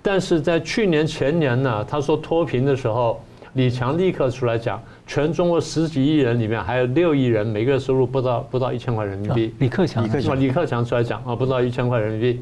[0.00, 3.20] 但是在去年前年呢，他说脱贫的时候，
[3.54, 9.52] 李强立刻出来讲，全中国十几亿人里面还有六亿人，每个月收入不到不到一千块人民币。
[9.58, 10.04] 李克强，
[10.38, 12.40] 李克强出来讲啊，不到一千块人民币。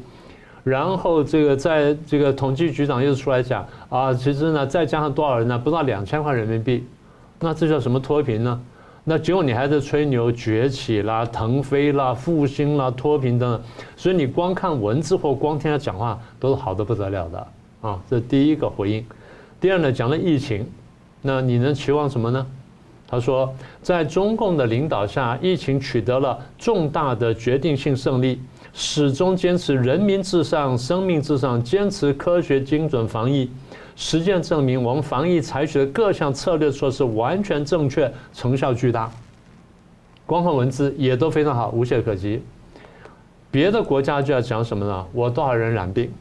[0.63, 5.57] 然后这个在这个统计局长又出来讲啊，其实呢再加上多少人呢？
[5.57, 6.85] 不到两千块人民币，
[7.39, 8.61] 那这叫什么脱贫呢？
[9.09, 13.61] 那结果你还在吹牛崛起啦、腾飞啦、复兴啦、脱贫等等，
[13.95, 17.47] 所以你光看文字或光听他讲话都是好的不得了的
[17.79, 17.97] 啊。
[18.09, 19.05] 这是第一个回应。
[19.61, 20.69] 第二呢，讲了疫情，
[21.21, 22.45] 那你能期望什么呢？
[23.07, 23.49] 他说，
[23.81, 28.41] 在中共的领导下，疫情取得了重大的决定性胜利，
[28.73, 33.49] 始终坚持人民至上、生命至上，坚持科学精准防疫。
[33.97, 39.11] 实践证明，我们防疫采取的各项策略措施完全正确，成效巨大。
[40.27, 42.39] 光看文字也都非常好，无懈可击。
[43.49, 45.05] 别的国家就要讲什么呢？
[45.11, 46.11] 我多少人染病，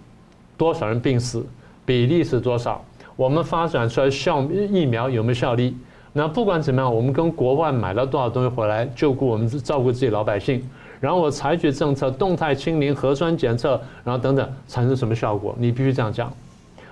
[0.56, 1.44] 多少人病死，
[1.84, 2.82] 比例是多少？
[3.14, 5.76] 我们发展出来效疫苗有没有效力？
[6.14, 10.66] 那不管怎么样，我们跟国外买了多少东西回来，救顾我们照顾自己老百姓。
[10.98, 15.54] 然后我采取政策，动态清零、核酸检测，然后等等，产生什么效果？
[15.58, 16.32] 你必须这样讲。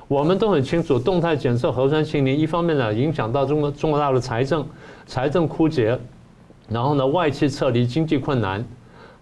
[0.06, 4.66] 我们都很清楚，动态检测、核酸清零，一方面呢影响到中国中国大陆财政，
[5.06, 5.98] 财政枯竭，
[6.68, 8.64] 然后呢外企撤离，经济困难，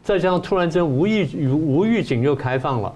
[0.03, 2.92] 再加上突然间无预无预警又开放了，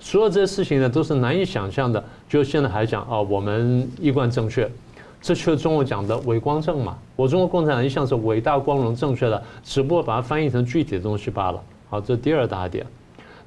[0.00, 2.02] 所有这些事情呢都是难以想象的。
[2.28, 4.68] 就现在还讲啊，我们一贯正确，
[5.22, 6.98] 这就是中国讲的伟光正嘛。
[7.14, 11.62] 我中国共产党一向是伟大、光荣、正确的，只不过把它翻译成具体的东西罢了。
[11.88, 12.84] 好，这第二大点。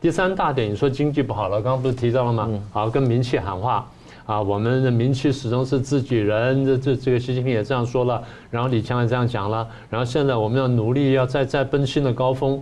[0.02, 2.50] 第三大点，你说经济不好了，刚刚不是提到了吗？
[2.72, 3.88] 好，跟民企喊话
[4.26, 12.60] 啊，我们的民企始终是自己人，这这这个习近平也这样说了，然后李强也这样讲了，然后现在我们要努力，要再再奔新的高峰。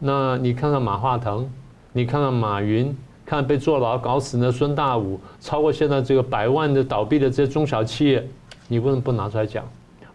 [0.00, 1.48] 那你看看马化腾，
[1.92, 2.92] 你看看马云，
[3.24, 8.28] 看被坐牢搞死的孙大武，超过现在这个百万的倒闭的这些中小企业，
[8.66, 9.64] 你为什么不拿出来讲？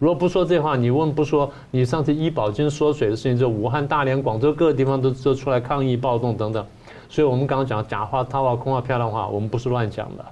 [0.04, 6.66] 如果不说这话，你问不说，你上次医保金缩水的事情，就武汉、大连、广州各个地方都都出来抗议暴动等等，
[7.08, 10.26] 所以我们刚刚讲假话、套话、空话、漂亮话，我们不是乱讲的。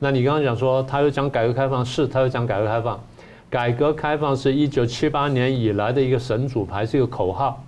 [0.00, 3.00] 那你刚刚讲说他又讲改革开放，是他又讲改革开放，
[3.48, 7.62] 改革开放是一九七八年以来的一个神主牌，是一个口号。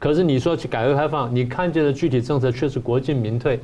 [0.00, 3.60] 可是你说去改革开放，你看见的具体政策却是国进民退。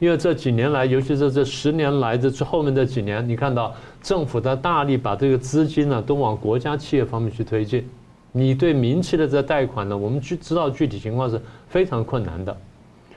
[0.00, 7.88] 因为这几年来，尤其是这十年来的这后面这几年，你看到政府在大力把这个资金呢都往国家企业方面去推进。
[8.32, 12.56] 你对民企的这贷款呢，我们去知道具体情况是非常困难的。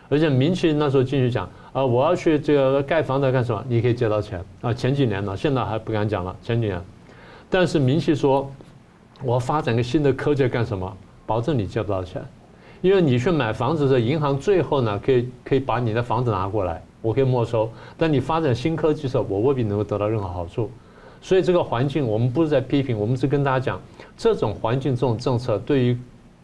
[0.10, 3.64] 而且民企那时候进去讲啊，我要去这个盖房子干什么？
[3.70, 4.74] 你可以借到钱啊。
[4.74, 6.36] 前几年呢，现在还不敢讲了。
[6.44, 6.82] 前几年，
[7.50, 8.52] 但是民企说，
[9.24, 10.98] 我发展个新的科技干什么？
[11.26, 12.22] 保证你借不到钱。
[12.84, 17.72] 因为你去买房子的时候，银行最后呢可以可以把你的房子拿过来，我可以没收。
[17.98, 20.70] 但你发展新科技的时候，我未必能够得到任何好处。
[21.22, 23.82] 所以这个环境，我们不是在批评，我们是跟大家讲，
[24.18, 25.98] 这种环境、这种政策对于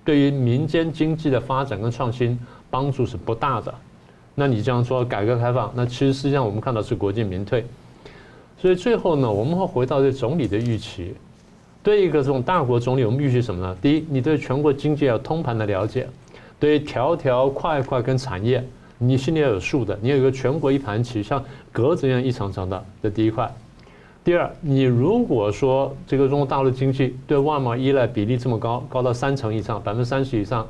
[0.06, 3.76] 对于民间经济的发展跟创新帮助是不大的。
[4.34, 7.66] 那你这样说改革开放，那其实实际上我们看到是国进民退。
[8.58, 11.14] 所以最后呢，我们会回到对总理的预期。
[11.84, 13.78] 对一个这种大国总理，我们预期什么呢？
[13.82, 16.08] 第一，你对全国经济要通盘的了解。
[16.60, 18.64] 对于条条块块跟产业，
[18.98, 19.98] 你心里要有数的。
[20.02, 22.86] 你有一个全国一盘棋，像格子一样一层层的。
[23.02, 23.50] 这第一块。
[24.22, 30.68] 第二，你如果说这个中国大陆经济对外贸依赖比例这么高，高到三成以上，百分之三十以上，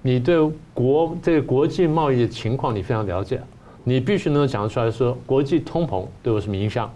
[0.00, 0.38] 你对
[0.72, 3.40] 国这个国际贸易的情况你非常了解，
[3.84, 6.90] 你必须能讲得出来说，国际通膨对我什么影响，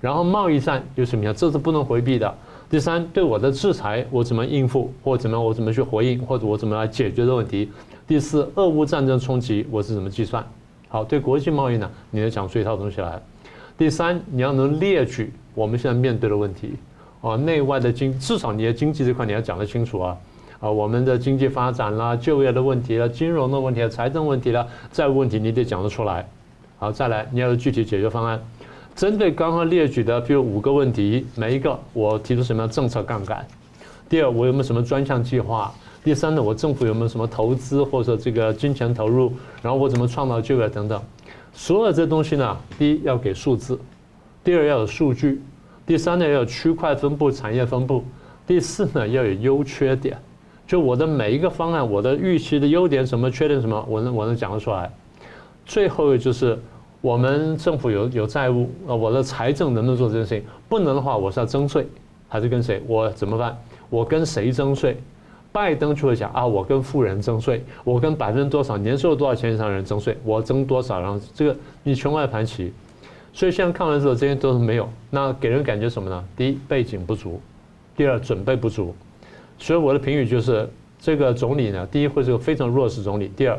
[0.00, 2.34] 然后贸易战有什么影响，这是不能回避的。
[2.70, 7.70] 第三，对我的制裁，我怎么应付，或怎么样我怎么去回应，或者我怎么来解决这个问题。
[8.06, 10.46] 第四，俄乌战争冲击，我是怎么计算？
[10.88, 13.18] 好，对国际贸易呢，你要讲出一套东西来。
[13.78, 16.74] 第三，你要能列举我们现在面对的问题，
[17.22, 20.16] 啊，内外的经，至少你的经济这块你要讲得清楚啊，
[20.60, 26.28] 啊，我们的经济发展啦，就业的问题啦，金融的问题啦，财政问题啦，债务问题你得讲得出来。
[26.78, 28.38] 好，再来，你要有具体解决方案。
[28.98, 33.46] 针对刚刚列举的，比如五个问题，每一个我提出什么样政策杠杆？
[34.08, 35.72] 第二，我有没有什么专项计划？
[36.02, 39.32] 第三呢，我政府有没有什么投资或者这个金钱投入？
[39.62, 41.00] 然后我怎么创造就业等等？
[41.52, 43.78] 所有这东西呢，第一要给数字，
[44.42, 45.40] 第二要有数据，
[45.86, 48.02] 第三呢要有区块分布、产业分布，
[48.48, 50.18] 第四呢要有优缺点。
[50.66, 54.90] 就我的每一个方案，我的预期的优点什么、缺点什么，我能我能讲得出来。
[55.64, 56.60] 最后就是。
[57.00, 60.42] 我们政府有有债务，呃，我的财政能不能做这件事情？
[60.68, 61.86] 不能的话，我是要征税，
[62.28, 62.82] 还是跟谁？
[62.86, 63.56] 我怎么办？
[63.88, 64.96] 我跟谁征税？
[65.52, 71.00] 拜登就会讲啊，我跟富人征税，我跟百分之多少年收入多少钱以上的人征税，我征多少？
[71.00, 72.72] 然后这个你全外盘棋。
[73.32, 76.24] 所以现在看完之后，这些都是没有，那给人感觉什么呢？
[76.36, 77.40] 第一，背景不足；
[77.96, 78.94] 第二，准备不足。
[79.56, 80.68] 所以我的评语就是，
[80.98, 83.58] 这个总理呢，第一会是个非常弱势总理；第二。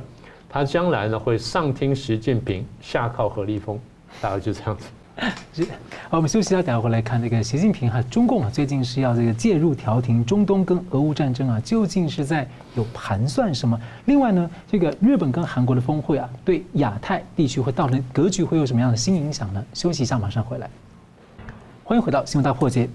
[0.50, 3.80] 他将来呢会上听习近平，下靠何立峰，
[4.20, 4.88] 大概就这样子。
[6.10, 13.80] 好， 我们休息一下，等下回来看那个习近平哈，中共啊最近是要这个介入调停中东跟俄乌战争啊，究竟是在有盘算什么？
[14.06, 19.64] 另外呢，这个日本跟韩国的峰会啊，对亚太地区会造成格局会有什么样的新影响呢？
[19.74, 20.70] 休息一下，马上回来。
[21.84, 22.90] 欢迎回到新闻大破解。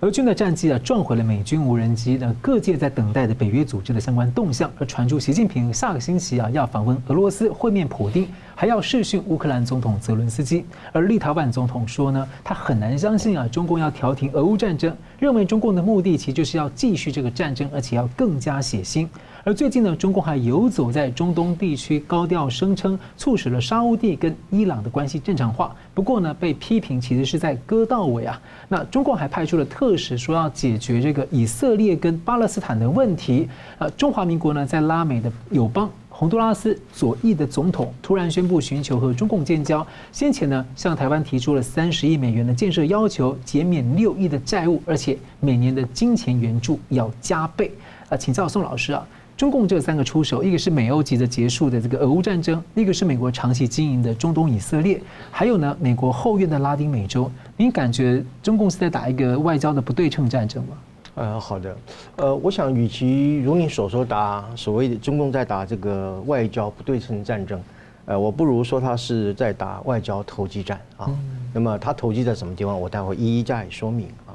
[0.00, 8.26] 俄军的战机啊撞毁了美军无人机，那各界在等待的北约组织的相关动向，而传出习近平下个星期啊要访问俄罗斯会面普丁，
[8.60, 10.66] 还要试训乌克兰总统泽伦斯基。
[10.92, 19.08] 而立陶宛总统说呢，他很难相信啊中共要调停俄乌战争，认为中共的目的其实就是要继续这个战争，而且要更加血腥。
[19.44, 25.74] 而最近呢，中共还游走在中东地区，高调声称促使了沙乌地跟伊朗的关系正常化。
[25.94, 28.38] 不过呢，被批评其实是在割稻尾啊。
[28.68, 33.48] 那中共还派出了特使，说要解决这个以色列跟巴勒斯坦的问题。
[33.78, 35.88] 呃，中华民国呢，在拉美的友邦
[36.20, 47.72] 洪都拉斯左翼的总统突然宣布寻求和中共建交，先前呢向台湾提出了三十亿美元的建设要求，减免六亿的债务，而且每年的金钱援助要加倍。
[48.10, 49.02] 啊，请教宋老师啊。
[49.34, 55.00] 中共这三个出手，一个是美欧急着结束的这个俄乌战争，一个是美国长期经营的中东以色列，
[55.30, 57.32] 还有呢美国后院的拉丁美洲。
[57.56, 60.76] 您感觉中共是在打一个外交的不对称战争吗？
[61.16, 61.76] 呃，好的，
[62.16, 67.60] 呃，我想与其如你所说打所谓的中共在打这个外交不对称战争，
[68.06, 71.06] 呃，我不如说他是在打外交投机战啊。
[71.08, 71.18] 嗯、
[71.52, 72.80] 那么他投机在什么地方？
[72.80, 74.32] 我待会一一加以说明啊。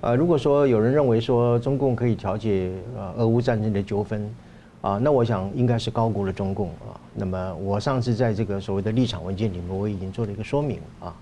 [0.00, 4.34] 呃，如果说有人认为说中共可以调解呃俄乌战争的纠纷，
[4.80, 6.96] 啊，那我想应该是高估了中共啊。
[7.14, 11.14] 那么我上次在这个所谓的立场文件里面，我已经做了一个说明啊。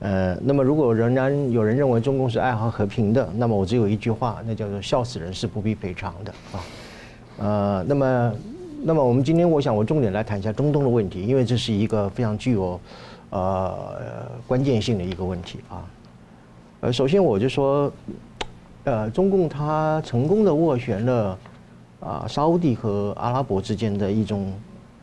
[0.00, 6.60] 呃，那么如果仍然有人认为中共是爱好和平的，那么我只有一句话，那叫做笑死人是不必赔偿的啊。
[7.38, 8.32] 呃，那么
[8.82, 12.80] 那么我们今天我想我重点来谈一下中东的问题，因为这是一个非常具有
[13.28, 13.94] 呃
[14.46, 15.84] 关键性的一个问题啊。
[16.80, 17.92] 呃，首先我就说，
[18.84, 21.38] 呃，中共他成功的斡旋了
[22.00, 24.50] 啊，沙乌地和阿拉伯之间的一种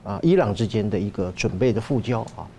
[0.04, 2.50] 啊，伊朗之间的一个准备的复交啊，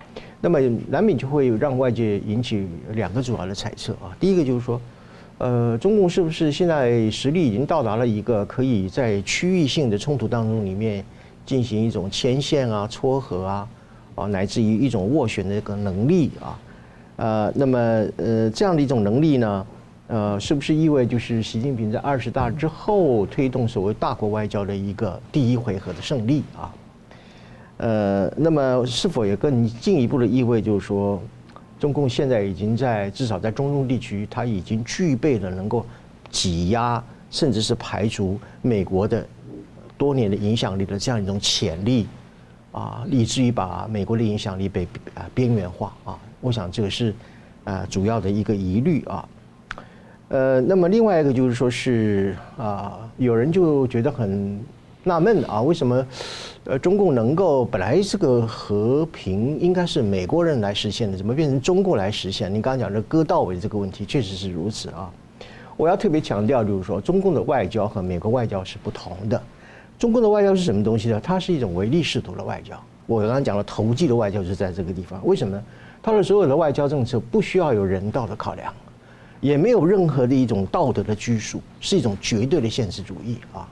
[0.41, 4.14] 那么难免就会让外界引起两个主要的猜测啊。
[4.20, 4.80] 第一个就是说，
[5.39, 11.05] 呃，中共是不是现在实力已经到达了一个可以在区域性的冲突当中里面
[11.45, 13.68] 进行一种牵线啊、撮合啊，
[14.14, 16.61] 啊，乃至于一种斡旋的一个能力啊？
[17.16, 17.78] 呃，那么
[18.16, 19.66] 呃，这样的一种能力呢，
[20.07, 26.72] 呃，是不是意味就是习近平在二十大之后推动所谓大国外交的一个第一回合的胜利啊？
[27.79, 31.22] 呃，那么是否也更进一步的意味就是说，
[31.81, 35.87] 中共现在已经在至少在中东地区，它已经具备了能够
[36.31, 39.26] 挤压甚至是排除美国的
[39.97, 42.07] 多年的影响力的这样一种潜力
[42.72, 46.18] 啊，以至于把美国的影响力被啊边缘化啊？
[46.41, 47.14] 我想这个是，
[47.64, 49.29] 啊，主要的一个疑虑啊，
[50.29, 54.61] 呃，那么另外一个就是说是啊，有人就觉得很
[55.09, 56.07] 纳闷啊，为什么
[56.65, 62.49] 呃中共能够本来这个和平应该是美国人来实现的，怎么变成中共来实现？
[62.55, 65.11] 你刚刚讲的割稻尾这个问题确实是如此啊。
[65.77, 69.43] 我要特别强调就是说，中共的外交和美国外交是不同的。
[69.99, 71.21] 中共的外交是什么东西呢？
[71.21, 72.79] 它是一种唯利是图的外交。
[73.07, 75.63] 我刚刚讲了投机的外交就是在这个地方，为什么呢？
[76.03, 78.73] 他的所有的外交政策不需要有人道的考量，
[79.41, 83.67] 也没有任何的一种道德的拘束，是一种绝对的现实主义啊。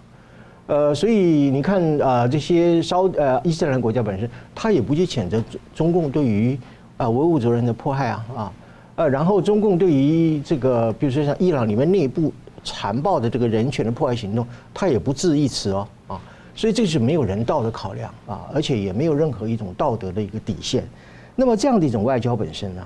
[0.67, 6.59] 呃，所以你看啊，这些稍呃伊斯兰国家本身，他也不去谴责中中共对于
[6.97, 8.53] 啊维吾尔人的迫害啊啊
[8.97, 12.33] 呃，然后中共对于这个比如说像伊朗里面内部
[12.65, 14.45] 残暴的这个人权的迫害行动，
[14.75, 16.21] 他也不置一词哦啊。
[16.55, 20.83] 所以这是没有人道的考量啊，而且也没有任何一种道德的一个底线。
[21.37, 22.83] 那么这样的一种外交本身呢，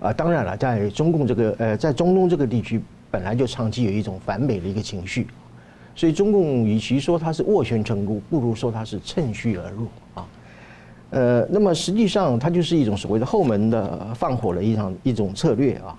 [0.00, 5.26] 啊，当然了，在中共这个呃，在中东这个地区本来就长期有一种反美的一个情绪，
[5.96, 10.26] 所以中共与其说它是斡旋成功，不如说它是趁虚而入啊。
[11.10, 15.98] 呃，那么实际上它就是一种所谓的后门的放火的一场一种策略啊。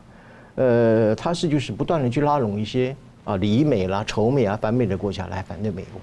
[0.55, 5.99] 呃，它是就是不断的去拉拢一些啊离美啦、仇美啊、反美的国家来反对美国，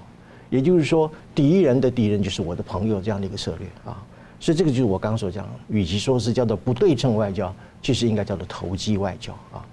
[0.49, 4.03] 也就是说敌人的敌人就是我的朋友这样的一个策略啊。
[4.39, 9.63] 所以这个就是我刚刚所讲，与其说是叫做不对称外交，其实应该叫做投机外交啊。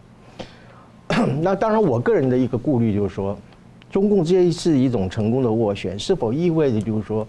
[1.43, 3.37] 那当然，我个人的一个顾虑就是说，
[3.93, 7.27] 中共这一次一种成功的斡旋，是否意味着就是说，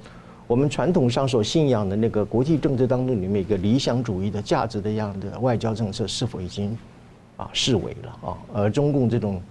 [0.47, 6.75] 我们传统上所信仰的那个国际政治当中里面一个理想主义的价值的样的外交政策，是否已经
[7.35, 8.37] 啊式微了啊？
[8.53, 9.41] 而中共这种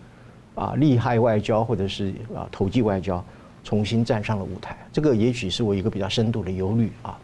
[0.54, 3.22] 啊利害外交或者是啊投机外交，
[3.62, 7.18] 重新站上了舞台，这个也许是我一个比较深度的忧虑啊。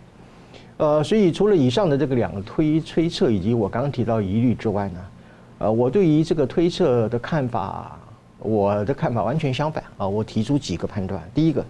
[0.76, 5.00] 呃，所以除了以上的这个两个推推测以及我刚刚提到疑虑之外呢，
[5.60, 7.98] 呃，我对于这个推测的看法，
[8.40, 10.06] 我的看法完全相反啊。
[10.06, 11.64] 我提出几个判断：第一个，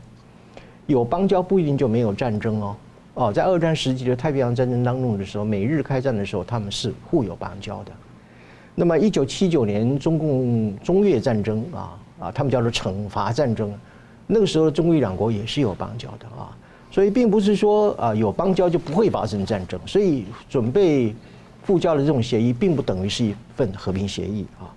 [0.86, 2.76] 有邦交不一定就没有战争哦。
[3.14, 7.92] 哦，在二战时期的太平洋战争当中的时候，美日开战的时候，他们是互有邦交的。
[8.74, 13.74] 那么一九七九年中共中越战争啊啊，他们叫做惩罚战争，
[14.28, 16.56] 那个时候中越两国也是有邦交的啊。
[16.92, 21.12] 所以并不是说啊有邦交就不会发生战争，所以准备
[21.64, 24.70] 复交的这种协议并不等于是一份和平协议啊。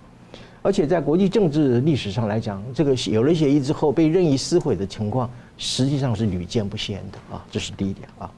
[0.62, 7.44] 而且在国际政治历史上来讲，这个有了协议之后被任意撕毁的情况，实际上是屡见不鲜的啊。
[7.50, 8.30] 这是第一点啊。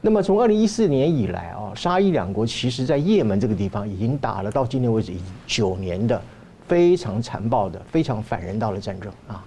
[0.00, 6.20] 那么从二零一四年以来啊，沙伊两国其实在也门这个地方已经打了到今天为止已经九年的
[6.66, 9.44] 非常残暴的、非常反人道的战争啊。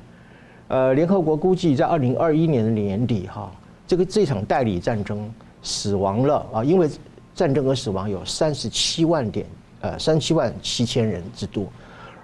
[0.69, 3.51] 呃，联合国估计在二零二一年的年底，哈，
[3.86, 5.30] 这个这场代理战争
[5.61, 6.89] 死亡了啊，因为
[7.34, 9.45] 战争而死亡有三十七万点，
[9.86, 11.67] 呃，三七万七千人之多，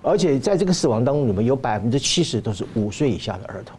[0.01, 3.77] 而且在这个死亡当中，里面有百分之七十都是五岁以下的儿童，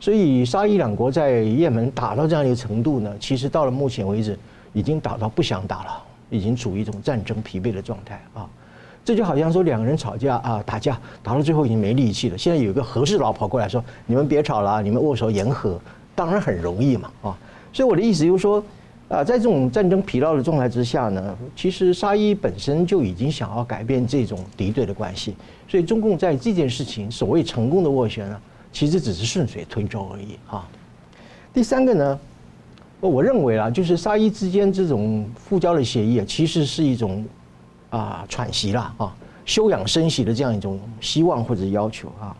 [0.00, 4.38] 所以沙伊两国在也门打到这样一个程度呢，其实到了目前为止，
[4.72, 8.48] 已经打到不想打了，已经处于一种战争疲惫的状态啊。
[9.04, 12.38] 这就好像说两个人吵架啊，打架打到最后已经没力气了。
[12.38, 15.78] 现在有一个和事佬跑过来说：“你们别吵了，你们握手言和。”
[16.16, 17.36] 当然很容易嘛啊。
[17.70, 18.62] 所以我的意思就是说
[19.12, 25.34] 啊，在这种战争疲劳的状态之下呢，其实沙伊本身就已经想要改变这种敌对的关系。
[25.68, 28.40] 所以中共在这件事情所谓成功的斡旋呢，
[28.72, 30.66] 其实只是顺水推舟而已啊。
[31.52, 32.20] 第三个呢，
[33.00, 37.24] 我认为啊，就是沙伊之间这种复交的协议啊，其实是一种。
[37.90, 42.34] 啊，喘息啦，啊，休养生息的这样一种希望或者要求啊，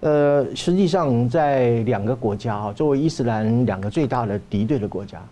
[0.00, 5.22] 呃，实际上在两个国家啊，作为伊斯兰两个最大的敌对的国家，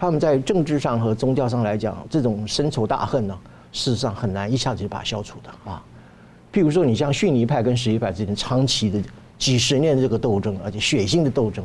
[0.00, 3.38] 他们在政治上和宗教上来讲，这种深仇大恨呢，
[3.70, 5.84] 事实上很难一下子就把它消除的啊。
[6.50, 8.98] 譬如说，你像逊尼派跟什叶派之间长期的
[9.36, 11.62] 几十年的这个斗争，而且血腥的斗争，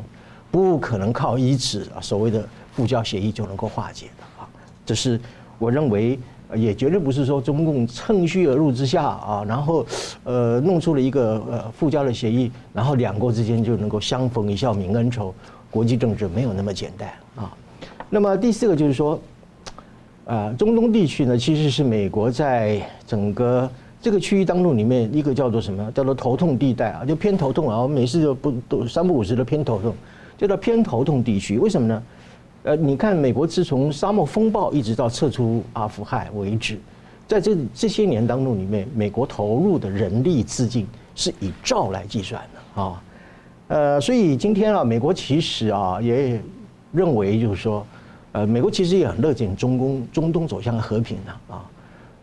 [0.51, 4.49] 不可能靠一纸啊所谓的复交协议就能够化解的啊。
[4.85, 5.17] 这是
[5.57, 6.19] 我认为。
[6.53, 9.83] 也绝对不是说中共趁虚而入之下啊，然后，
[10.23, 15.33] 呃，弄出了一个呃复交的协议，然后两国之间就能够相逢一笑泯恩仇。
[15.71, 17.09] 国际政治没有那么简单。
[18.09, 19.19] 那么第四个就是说，
[20.25, 23.69] 啊，中东地区呢，其实是美国在整个
[24.01, 25.91] 这个区域当中里面一个叫做什么？
[25.91, 27.81] 叫做头痛地带啊，就偏头痛啊。
[27.81, 29.93] 我每次就不都三不五时的偏头痛，
[30.37, 31.57] 叫做偏头痛地区。
[31.57, 32.03] 为什么呢？
[32.63, 36.79] 呃，你看，美国自从沙漠风暴一直到撤出阿富汗为止，
[37.27, 43.03] 在这这些年当中里面，美国投入的人力资金是以兆来计算的啊。
[43.67, 46.41] 呃，所以今天啊，美国其实啊也
[46.91, 47.85] 认为就是说，
[48.35, 51.65] 呃，美国其实也很乐见中东中东走向和平的啊。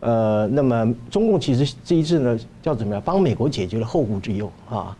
[0.01, 3.01] 呃，那么中共其实这一次呢，叫怎么样？
[3.03, 4.95] 帮美国解决了后顾之忧啊，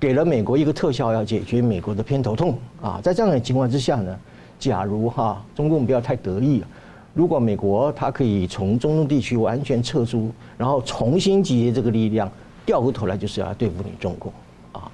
[0.00, 2.98] 给了美国一个特效，要解决美国的偏头痛啊。
[3.02, 4.18] 在这样的情况之下呢，
[4.58, 6.64] 假如哈，中共不要太得意，
[7.12, 12.26] 如果美国它可以从中东地区完全撤出，然后重新集结这个力量，
[12.64, 14.32] 掉过头来就是要对付你中共
[14.72, 14.90] 啊。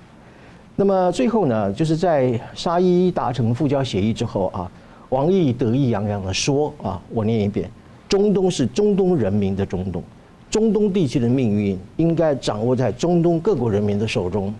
[0.74, 4.68] 那么最后呢，就是在沙伊达成复交协议之后啊，
[5.10, 7.70] 王毅得意洋洋地说啊，我念一遍：
[8.08, 10.02] 中东是中东人民的中东，
[10.50, 14.54] 中东地区的命运应该掌握在中东各国人民的手中。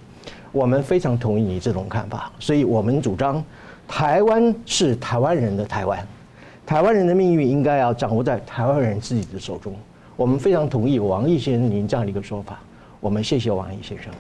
[0.53, 3.43] 我们非常同意你这种看法，所以我们主张。
[3.87, 6.07] 台湾是台湾人的台湾，
[6.65, 9.75] 台湾人的命运应该要掌握在台湾人自己的手中。
[10.17, 12.61] 我们非常同意王毅先生您这样的一个说法，
[13.01, 14.13] 我们谢谢王毅先生。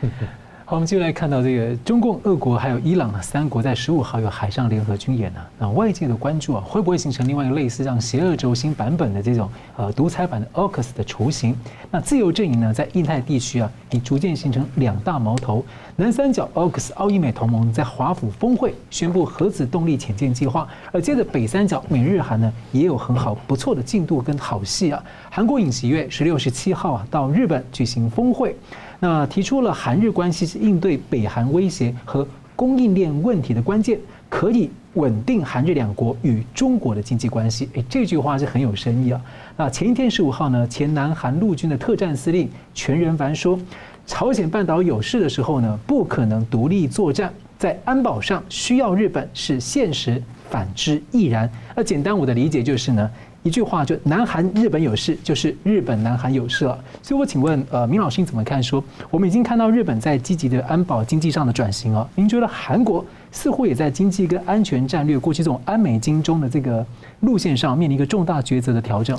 [0.68, 5.40] 好，我们继续来看到这个中共、俄国还有伊朗三国在十五号有海上联合军演呢。
[5.60, 11.56] 那外界的关注啊，会不会形成另外一个类似像邪恶轴心版本的这种呃独裁版的 OCS 的雏形？
[11.88, 15.64] 那自由阵营呢，在印太地区啊，已逐渐形成两大矛头。
[15.94, 25.00] 南三角 OCS 澳伊美同盟在华府峰会宣布核子动力潜舰计划，而接着北三角美日韩呢，也有很好不错的进度跟好戏啊。
[25.30, 28.56] 韩国尹锡悦十六、十七号啊到日本举行峰会。
[28.98, 33.98] 那提出了韩日关系是应对北韩威胁和供应链问题的关键，
[34.30, 37.68] 可以稳定韩日两国与中国的经济关系。
[37.74, 39.20] 诶，这句话是很有深意啊。
[39.56, 43.58] 那前一天十五号呢，前南韩陆军的特战司令全仁凡说，
[44.06, 51.50] 朝鲜半岛有事的时候呢，不可能独立作战，在安保上需要日本是现实，反之亦然。
[51.74, 53.10] 那简单我的理解就是呢。
[53.46, 56.76] 一句话，就南韩日本有事，就是日本南韩有事了。
[57.00, 58.82] 所以我请问，呃，明老师你怎么看说？
[59.08, 66.84] 我们已经看到日本在积极的安保经济上的转型哦，您觉得韩国似乎也在经济跟安全战略过去这种安美金中的这个
[67.20, 69.16] 路线上面临一个重大抉择的调整？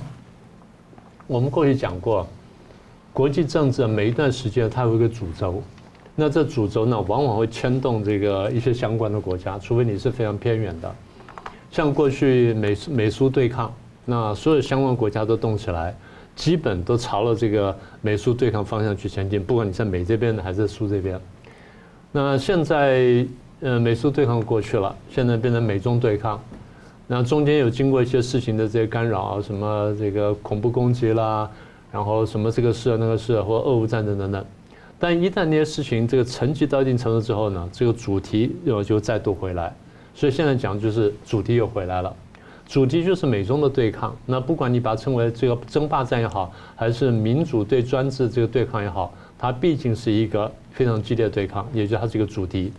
[1.25, 2.28] 我们过去讲过，
[3.13, 5.63] 国际政治每一段时间它有一个主轴。
[6.17, 10.93] 那这主轴呢，往往会牵动这个一些相关的国家，除非你是非常偏远的，
[11.71, 13.71] 像过去美美苏对抗，
[14.10, 15.93] 那所有相关国家都动起来，
[16.34, 21.20] 基本都朝了这个美苏对抗方向去前进，不管你在美这边的还是苏这边。
[22.14, 23.28] 那现在
[23.60, 26.41] 呃美苏对抗过去了，现在变成美中对抗，
[27.05, 31.49] 那中间有经过一些事情的这些干扰，什么这个恐怖攻击啦，
[31.91, 34.45] 然后什么这个事那个事，或俄乌战争等等。
[34.97, 39.76] 但一旦那些事情这个沉积到一定程度之后呢，这个主题又就再度回来。
[40.16, 42.16] 所以现在讲就是主题又回来了，
[42.68, 44.15] 主题就是美中的对抗。
[44.26, 52.72] 那不管你把它称为这个争霸战也好，还是民主对专制这个对抗也好，它毕竟是一个非常激烈的对抗，也就是它是一个主题。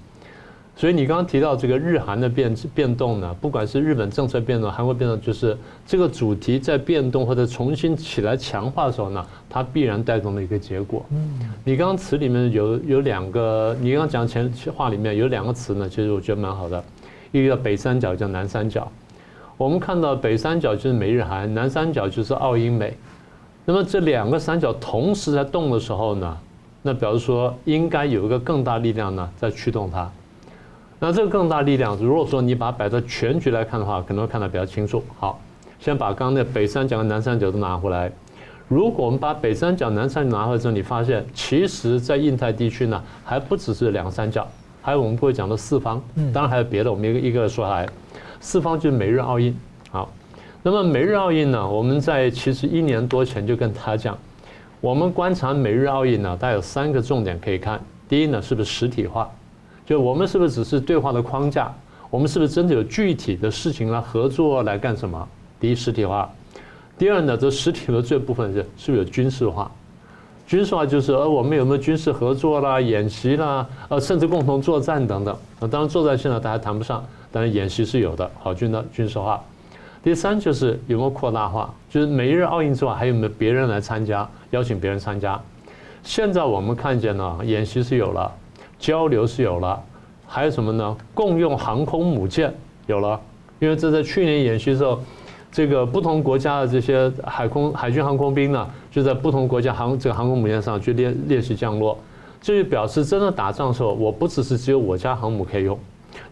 [0.77, 11.05] 所以你刚刚提到这个日韩的变变动呢，不管是日本政策变动、韩国变动，就是这个主题在变动或者重新起来强化的时候呢，它必然带动的一个结果。
[11.11, 16.85] 嗯，你刚刚词里面有有两个，你刚刚讲前话里面有两个词呢，其实我觉得蛮好的，
[17.33, 18.89] 一个叫北三角，叫南三角。
[19.59, 22.97] 我们看到北三角就是美日韩，南三角就是澳英美。
[23.65, 26.39] 那么这两个三角同时在动的时候呢，
[26.81, 30.09] 那表示说应该有一个更大力量呢在驱动它。
[31.01, 35.03] 那这个更大力量，如果说你把它摆在全局来看的话，可能会看得比较清楚。
[35.19, 35.41] 好，
[35.81, 38.11] 先把刚刚那北三角和南三角都拿回来。
[38.69, 44.47] 如果我们把北三角、南三角拿回来之后，你发现其实在印太地区呢，还不只是两个三角，
[44.81, 46.01] 还有我们会讲的四方。
[46.33, 47.89] 当然还有别的，我们一个一个说来。
[48.41, 49.57] 四方就是美日澳印。
[49.91, 50.11] 好，
[50.63, 54.17] 那么美日澳印呢，我们在其实一年多前就跟他讲，
[54.81, 57.81] 我们观察美日澳印呢，大概有三个重点可以看。
[58.09, 59.29] 第一呢，是不是实体化？
[59.85, 61.73] 就我们是不是只是对话的框架？
[62.11, 65.29] 我们是不是真的有具体的事情来合作来干什么？
[65.61, 66.27] 第一，实体化；
[66.97, 69.71] 第二呢，这实体的这部分是是不是有军事化？
[70.47, 75.37] 军事化就是呃，我们有没有军事合作啦、演习啦，呃，甚至共同作战等等。
[75.61, 79.43] 那当然，作战现在大家谈不上，但是演习是有的，好军的军事化。
[80.03, 81.73] 第三就是有没有扩大化？
[81.91, 84.29] 就是美日澳印之外，还有没有别人来参加？
[84.51, 85.41] 邀请别人参加？
[86.03, 88.33] 现在我们看见呢，演习是有了。
[88.79, 89.83] 交流是有了，
[90.25, 90.97] 还有什么呢？
[91.13, 92.55] 共用航空母舰
[92.87, 93.21] 有了，
[93.59, 95.01] 因为这在去年演习的时候，
[95.51, 101.99] 这个不同国家的这些海空海军航空兵呢，就在不同国家航这个航空母舰上去练练习降落，
[102.41, 105.77] 这就表示真的打仗的时候，我不只是只有我家航母可以用，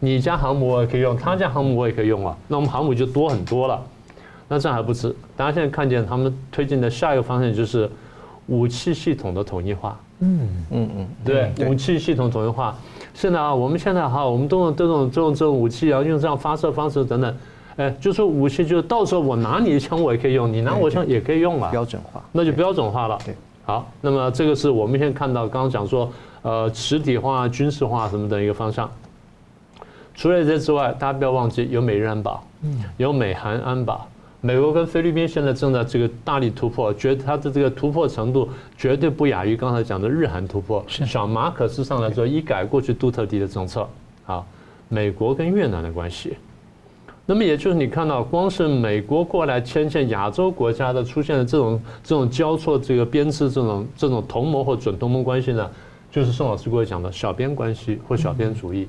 [0.00, 3.82] 你家航母我也可以用，他家航母我也可以用啊，那我们航母就多很多了。
[4.48, 7.90] 那这还不止，大家现在看见他们推进的下一个方向就是
[8.46, 9.98] 武器系统的统一化。
[10.20, 12.74] 嗯嗯嗯，对，武器系统统一化。
[13.12, 17.36] 现在啊，我们现在哈，我们都用这种这种这种武器啊，用这样发射方式等等，
[17.76, 23.18] 哎，就是武器，就是到时候我拿你的枪我也可以用，你拿我枪也可以用啊，标准化，那就标准化了。
[23.24, 26.08] 对，好，那么这个是我们现在看到刚刚讲说，
[26.42, 28.88] 呃，实体化、军事化什么的一个方向。
[30.16, 34.08] 除了这之外，大家不要忘记有美日安保，嗯，有美韩安保。
[34.40, 38.48] 美国跟菲律宾现在正在这个大力突破，觉得它的这个突破程度
[38.78, 40.84] 绝对不亚于刚才讲的日韩突破。
[40.88, 43.86] 小马可斯上来之后，一改过去杜特地的政策。
[44.24, 44.46] 好，
[44.88, 46.36] 美国跟越南的关系，
[47.24, 55.68] 那么也就是你看到，光是美国过来牵线亚洲国家的出现的这种这种交错这个编制这种这种同盟或准同盟关系呢，
[56.10, 58.88] 就是宋老师给我讲的小编关系或小编主义。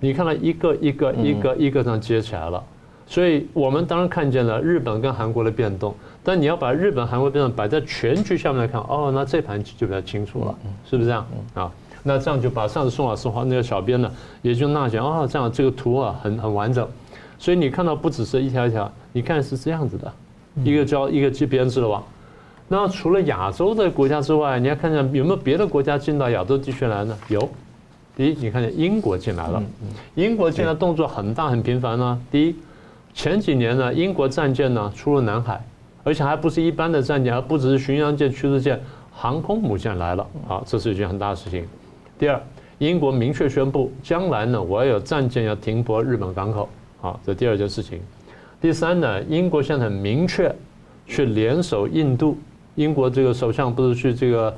[0.00, 2.62] 你看到一个一个一个一个这样接起来了。
[3.06, 11.26] 所以我们当然看见了日本跟韩国的变动，但你要把日本、韩国变动摆在全局下面来看，哦，那这盘棋就比较清楚了，是不是这样？
[11.54, 11.72] 啊，
[12.02, 16.86] 那这样就把上次宋老师画那个小编呢，也就纳讲，哦，这样这个图啊很很完整。
[17.38, 20.12] 所以你看到不只是一条一条，你看是这样子的，
[20.62, 22.04] 一个交一个去编织的网。
[22.68, 27.16] 那除了亚洲的国家之外，你要看看有没有别的国家进到亚洲地区来呢？
[27.28, 27.48] 有，
[28.18, 29.62] 第一，你看见英国进来了，
[30.16, 32.20] 英国进来动作很大很频繁呢。
[32.32, 32.56] 第一。
[33.14, 35.60] 前几年呢，英国战舰呢出入南海，
[36.04, 41.64] 而且还不是一般的战舰，而不只是巡洋舰、驱逐舰，航空母舰来了啊，这是一件很大的事情。
[42.16, 42.40] 第二，
[42.78, 46.68] 英国明确宣布，将来呢，我要有战舰要停泊日本港口，
[47.00, 47.98] 啊，这第二件事情。
[48.60, 50.54] 第三呢，英国现在很明确
[51.06, 52.36] 去联手印度，
[52.76, 54.56] 英国这个首相不是去这个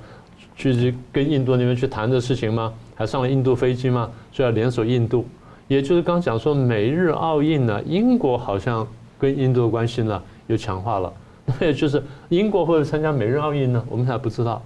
[0.61, 2.73] 去跟印度那边去谈的事情吗？
[2.95, 4.11] 还上了印度飞机吗？
[4.33, 5.27] 说要联手印度。
[5.69, 8.87] 也就是刚讲说美日澳印呢，英国好像
[9.19, 11.13] 跟印度的关系呢又强化了。
[11.47, 13.85] 那也就是英国会不会参加美日澳印呢？
[13.89, 14.63] 我们还不知道，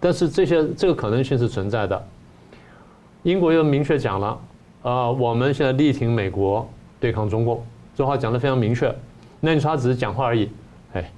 [0.00, 2.06] 但是这些这个可能性是存在的。
[3.22, 4.26] 英国又明确讲了，
[4.82, 6.68] 啊、呃，我们现在力挺美国
[6.98, 7.62] 对抗中共，
[7.94, 8.94] 这话讲得非常明确。
[9.40, 10.48] 那你说他只是讲话而已？
[10.94, 11.10] 哎，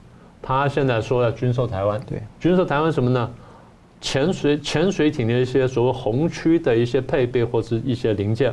[0.43, 3.31] 他现在说要军售台湾，对，军售台湾什么呢？
[4.03, 8.51] 潜水潜水艇的一些所谓红区的一些配备或是一些零件，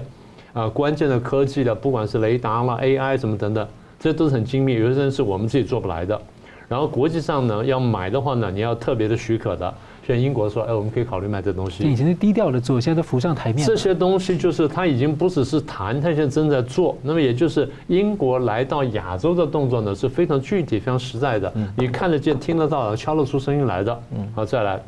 [0.53, 3.67] 啊、呃，关键的科技的，不管是雷达啦、AI 什么等等，
[3.99, 6.21] 这都是很精密，有些人是我们自己做不来的。
[6.69, 9.73] 然后国际上呢，要买的话呢，你要特别的许可的。
[10.07, 11.83] 像英国说，哎，我们可以考虑买这东西。
[11.83, 13.65] 以前是低调的做，现在都浮上台面。
[13.65, 16.97] 这些东西就是它已经不只是谈，它现在正在做。
[17.03, 21.53] 那么也就是英国来到亚洲的动作呢，是非常具体、非常实在的。
[21.75, 23.99] 你看得见、听得到、敲得出声音来的。
[24.33, 24.81] 好，再来。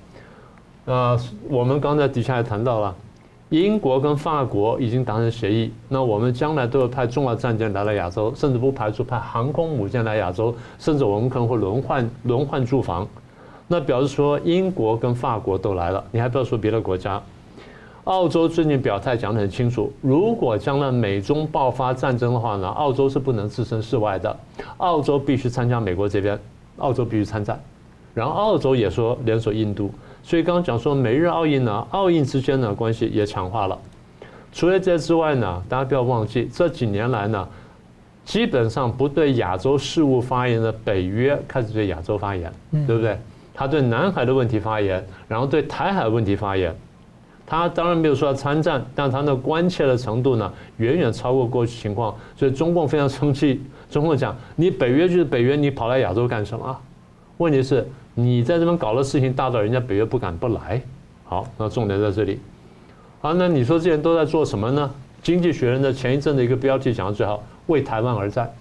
[0.85, 2.95] 呃，我们刚才底下也谈到了，
[3.49, 13.07] 英国跟法国已经达成协议，那我们将来都会派重要战舰来到亚洲，甚至不排除派航空母舰来亚洲，甚至我们可能会轮换轮换驻防。
[13.67, 17.21] 那表示说，英国跟法国都来了，你还不要说别的国家。
[18.05, 24.35] 澳洲最近表态讲得很清楚，如果将来美中爆发战争的话呢，澳洲是不能置身事外的，
[24.77, 26.37] 澳洲必须参加美国这边，
[26.79, 27.61] 澳洲必须参战。
[28.15, 29.91] 然后澳洲也说联手印度，
[30.23, 33.77] 所以刚刚讲说美日澳印呢，澳印之间的关系也强化了。
[34.53, 37.47] 除了这之外呢，大家不要忘记这几年来呢，
[38.25, 42.51] 基本上不对亚洲事务发言的北约开始对亚洲发言，
[42.85, 43.17] 对不对？
[43.53, 46.75] 他对南海的问题发言，然后对台海问题发言，
[47.45, 53.61] 他当然没有说要参战，但他的关切的程度呢，远远超过过去情况，所以中共非常生气。
[53.89, 56.77] 中共讲：“你北约就是北约，你跑来亚洲干什么？”
[57.37, 57.85] 问题是，
[58.23, 60.81] 你在这边搞的事情大到人家北约不敢不来。
[61.25, 62.39] 好，那重点在这里。
[63.21, 64.89] 好，那你说这些人都在做什么呢？
[65.25, 68.51] 《经济学人》的前一阵的一个标题讲的最好：“为台湾而战。”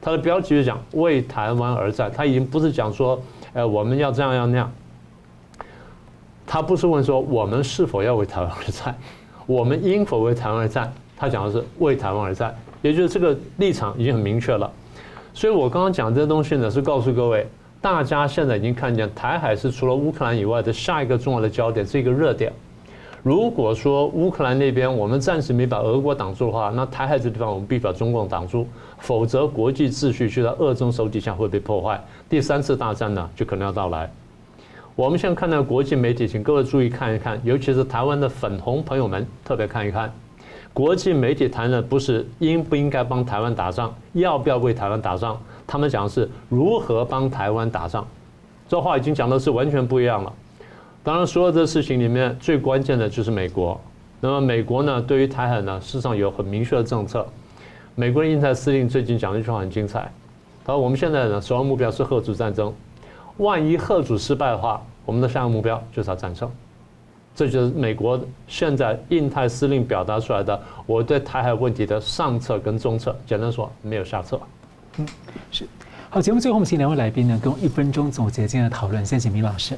[0.00, 3.20] 他的标题是讲“为台湾而战”，他已经不是讲说。
[3.54, 4.72] 哎，我们要这样要那样。
[6.46, 8.96] 他不是问说我们是否要为台湾而战，
[9.44, 10.90] 我们应否为台湾而战？
[11.18, 14.72] 他讲的是为台湾而战，也就是这个立场已经很明确了。
[15.34, 17.46] 所以我刚刚讲这些东西呢，是告诉各位，
[17.82, 22.52] 大家现在已经看见台海是除了乌克兰以外的下一个重要的焦点，是一个热点。
[23.24, 28.68] 如果说乌克兰那边我们暂时没把俄国挡住的话，那台海这地方我们必须把中共挡住，
[28.98, 34.08] 否则国际秩序就在俄中手底下会被破坏，第三次大战呢就可能要到来。
[34.94, 40.12] 我们现在看到国际媒体，请各位注意看一看，尤其是台湾的粉红朋友们特别看一看，
[40.72, 45.40] 国际媒体谈的不是应不应该帮台湾打仗，要不要为台湾打仗，
[45.72, 48.06] 他们讲的是如何帮台湾打仗，
[48.68, 50.30] 这话已经讲的是完全不一样了。
[51.02, 53.80] 当然，所有的事情里面最关键的就是美国。
[54.20, 57.26] 那么，美国呢，对于台海呢，事实上有很明确的政策。
[57.94, 60.12] 美国的印太司令最近讲了一句话很精彩，
[60.62, 62.70] 他说：“我们现在呢，首要目标是吓阻战争。
[63.38, 66.50] 万一吓阻失败的话，我们的下一个目标就是要战胜。”
[67.34, 73.16] 这就是美国现在印太司令表达出来的我对台海问题的上策跟中策。
[73.26, 74.38] 简单说，没有下策。
[74.98, 75.06] 嗯，
[75.50, 75.66] 是。
[76.10, 79.04] 好，节目最后我们请两位来宾呢，跟我一分钟总结今天的讨论。
[79.04, 79.74] 先请明老师。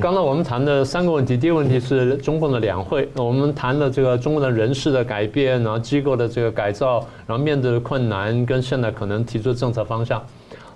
[0.00, 10.20] 刚刚我们谈的三个问题，第一个问题是中共的两会，我们谈了这个中共的人事的改变，然后机构的这个改造，然后面对的困难跟现在可能提出的政策方向。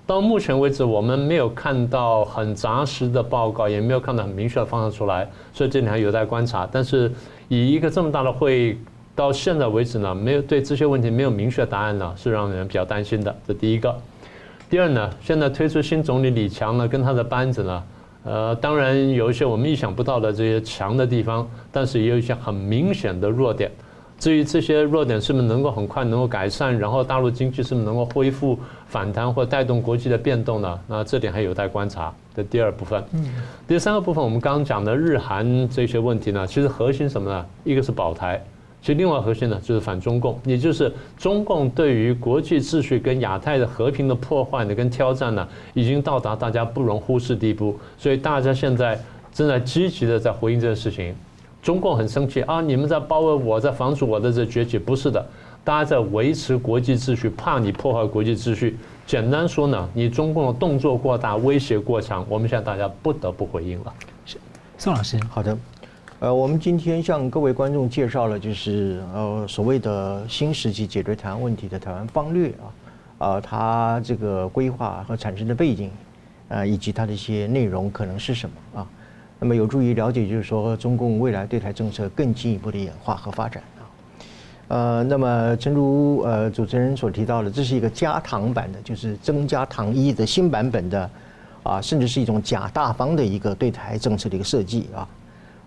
[0.06, 6.68] 到目前为止，我们没有看到很扎实的报告，也没有看到很明确的方向出来，所以这里还有待观察。
[6.70, 7.12] 但是
[7.48, 8.78] 以一个这么大的会议
[9.20, 13.36] 到现在为止呢，没有对这些问题没有明确答案呢，是让人比较担心的。
[13.46, 13.94] 这第一个。
[14.70, 17.82] 第二呢，现在推出新总理李强呢，跟他的班子呢，
[18.24, 23.70] 呃，当然有一些我们意想不到的这些强的地方，但是也有一些很明显的弱点。
[24.18, 30.80] 至于这些弱点是不是能够很快能够改善，然后大陆经济是不是能够恢复反弹或带动国际的变动呢？
[30.86, 32.10] 那这点还有待观察。
[32.34, 33.28] 这第二部分，嗯，
[33.68, 37.46] 第三个部分我们刚刚讲的日韩这些问题呢，其实核心什么呢？
[37.64, 38.42] 一个是保台。
[38.82, 47.78] 其实，另外核心呢，就是反中共，也就是中共对于国际秩序跟亚太的和平的破坏呢，跟挑战呢，已经到达大家不容忽视地步。
[47.98, 48.98] 所以大家现在
[49.32, 51.14] 正在积极的在回应这件事情。
[51.62, 55.22] 中共很生气啊，你们在包围我，在防止我的这崛起，不是的，
[55.62, 58.78] 大家在维持国际秩序，怕你破坏国际秩序。
[59.06, 63.92] 简单说呢，你中共的动作过大，威胁过强，我们现在大家不得不回应了。
[64.24, 64.38] 是，
[64.78, 65.54] 宋老师，好的。
[66.20, 72.52] 呃，我们今天向各位观众介绍了，就是呃所谓的新时期解决台湾问题的台湾方略
[73.18, 75.90] 啊，啊，它这个规划和产生的背景，
[76.50, 78.86] 啊，以及它的一些内容可能是什么啊，
[79.38, 83.80] 那么有助于了解，就是说中共未来对台政策更进一步的演化和发展啊。
[84.68, 91.10] 呃，那么正如呃主持人所提到的，这是一个加糖版的，就是增加糖衣的新版本的，
[91.62, 95.08] 啊，甚至是一种假大方的一个对台政策的一个设计啊。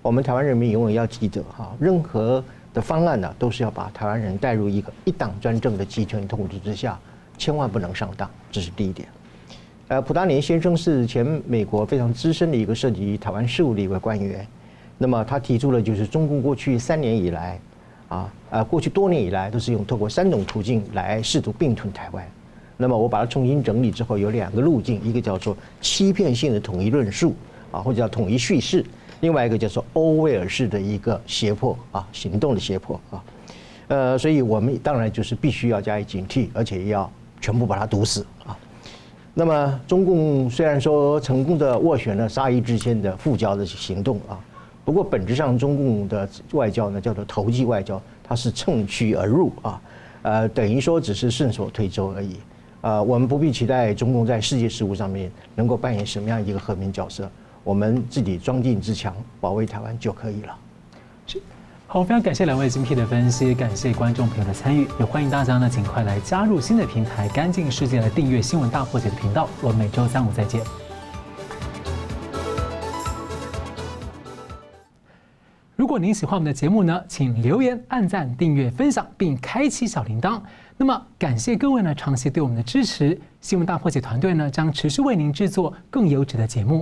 [0.04, 2.44] 我们台湾人民永远要记得哈，任何
[2.74, 7.00] 的方案呢，都是要把台湾人带入一个一党专政的集权统治之下，
[7.38, 9.08] 千万不能上当，这是第一点。
[9.88, 14.46] 呃，普达年先生是前美国非常资深的一个涉及台湾事务的一位官员，
[14.98, 17.58] 那么他提出了就是中共过去三年以来，
[18.10, 22.28] 啊，呃，过去多年以来都是用透过三种途径来试图并吞台湾，
[22.76, 27.34] 那么我把它重新整理之后，有两个路径，一个叫做欺骗性的统一论述，
[27.72, 28.86] 啊，或者叫统一叙事。
[29.24, 33.24] 另外一个叫做欧威尔式的一个胁迫啊，行动的胁迫啊，
[33.88, 37.10] 呃，所以我们当然就是必须要加以警惕，而且要
[37.40, 38.52] 全部把它堵死啊。
[39.34, 44.38] 那么中共虽然说成功的斡旋了沙伊之间的复交的行动啊，
[44.84, 49.82] 不过本质上中共的外交呢叫做投机外交，它是趁虚而入啊，
[50.24, 52.36] 呃，等于说只是顺手推舟而已
[52.82, 53.02] 啊。
[53.02, 57.32] 我们不必期待中共在世界事务上面能够扮演什么样一个和平角色。
[57.64, 60.56] 我们自己装进自强，保卫台湾就可以了。
[61.26, 61.42] 是，
[61.88, 69.48] 好，非常感谢两位精辟的分析，感谢观众朋友的参与，也欢迎大家呢尽快来加入新的平台“干净世界”来订阅《新闻大破解》的频道。
[69.62, 70.62] 我们每周三五再见。
[75.76, 80.40] 如果您喜欢我们的节目呢，请留言、按赞、订阅、分享，并开启小铃铛。
[80.78, 83.20] 那么，感谢各位呢长期对我们的支持。
[83.42, 86.82] 新闻大破解团队呢将持续为您制作更优质的节目。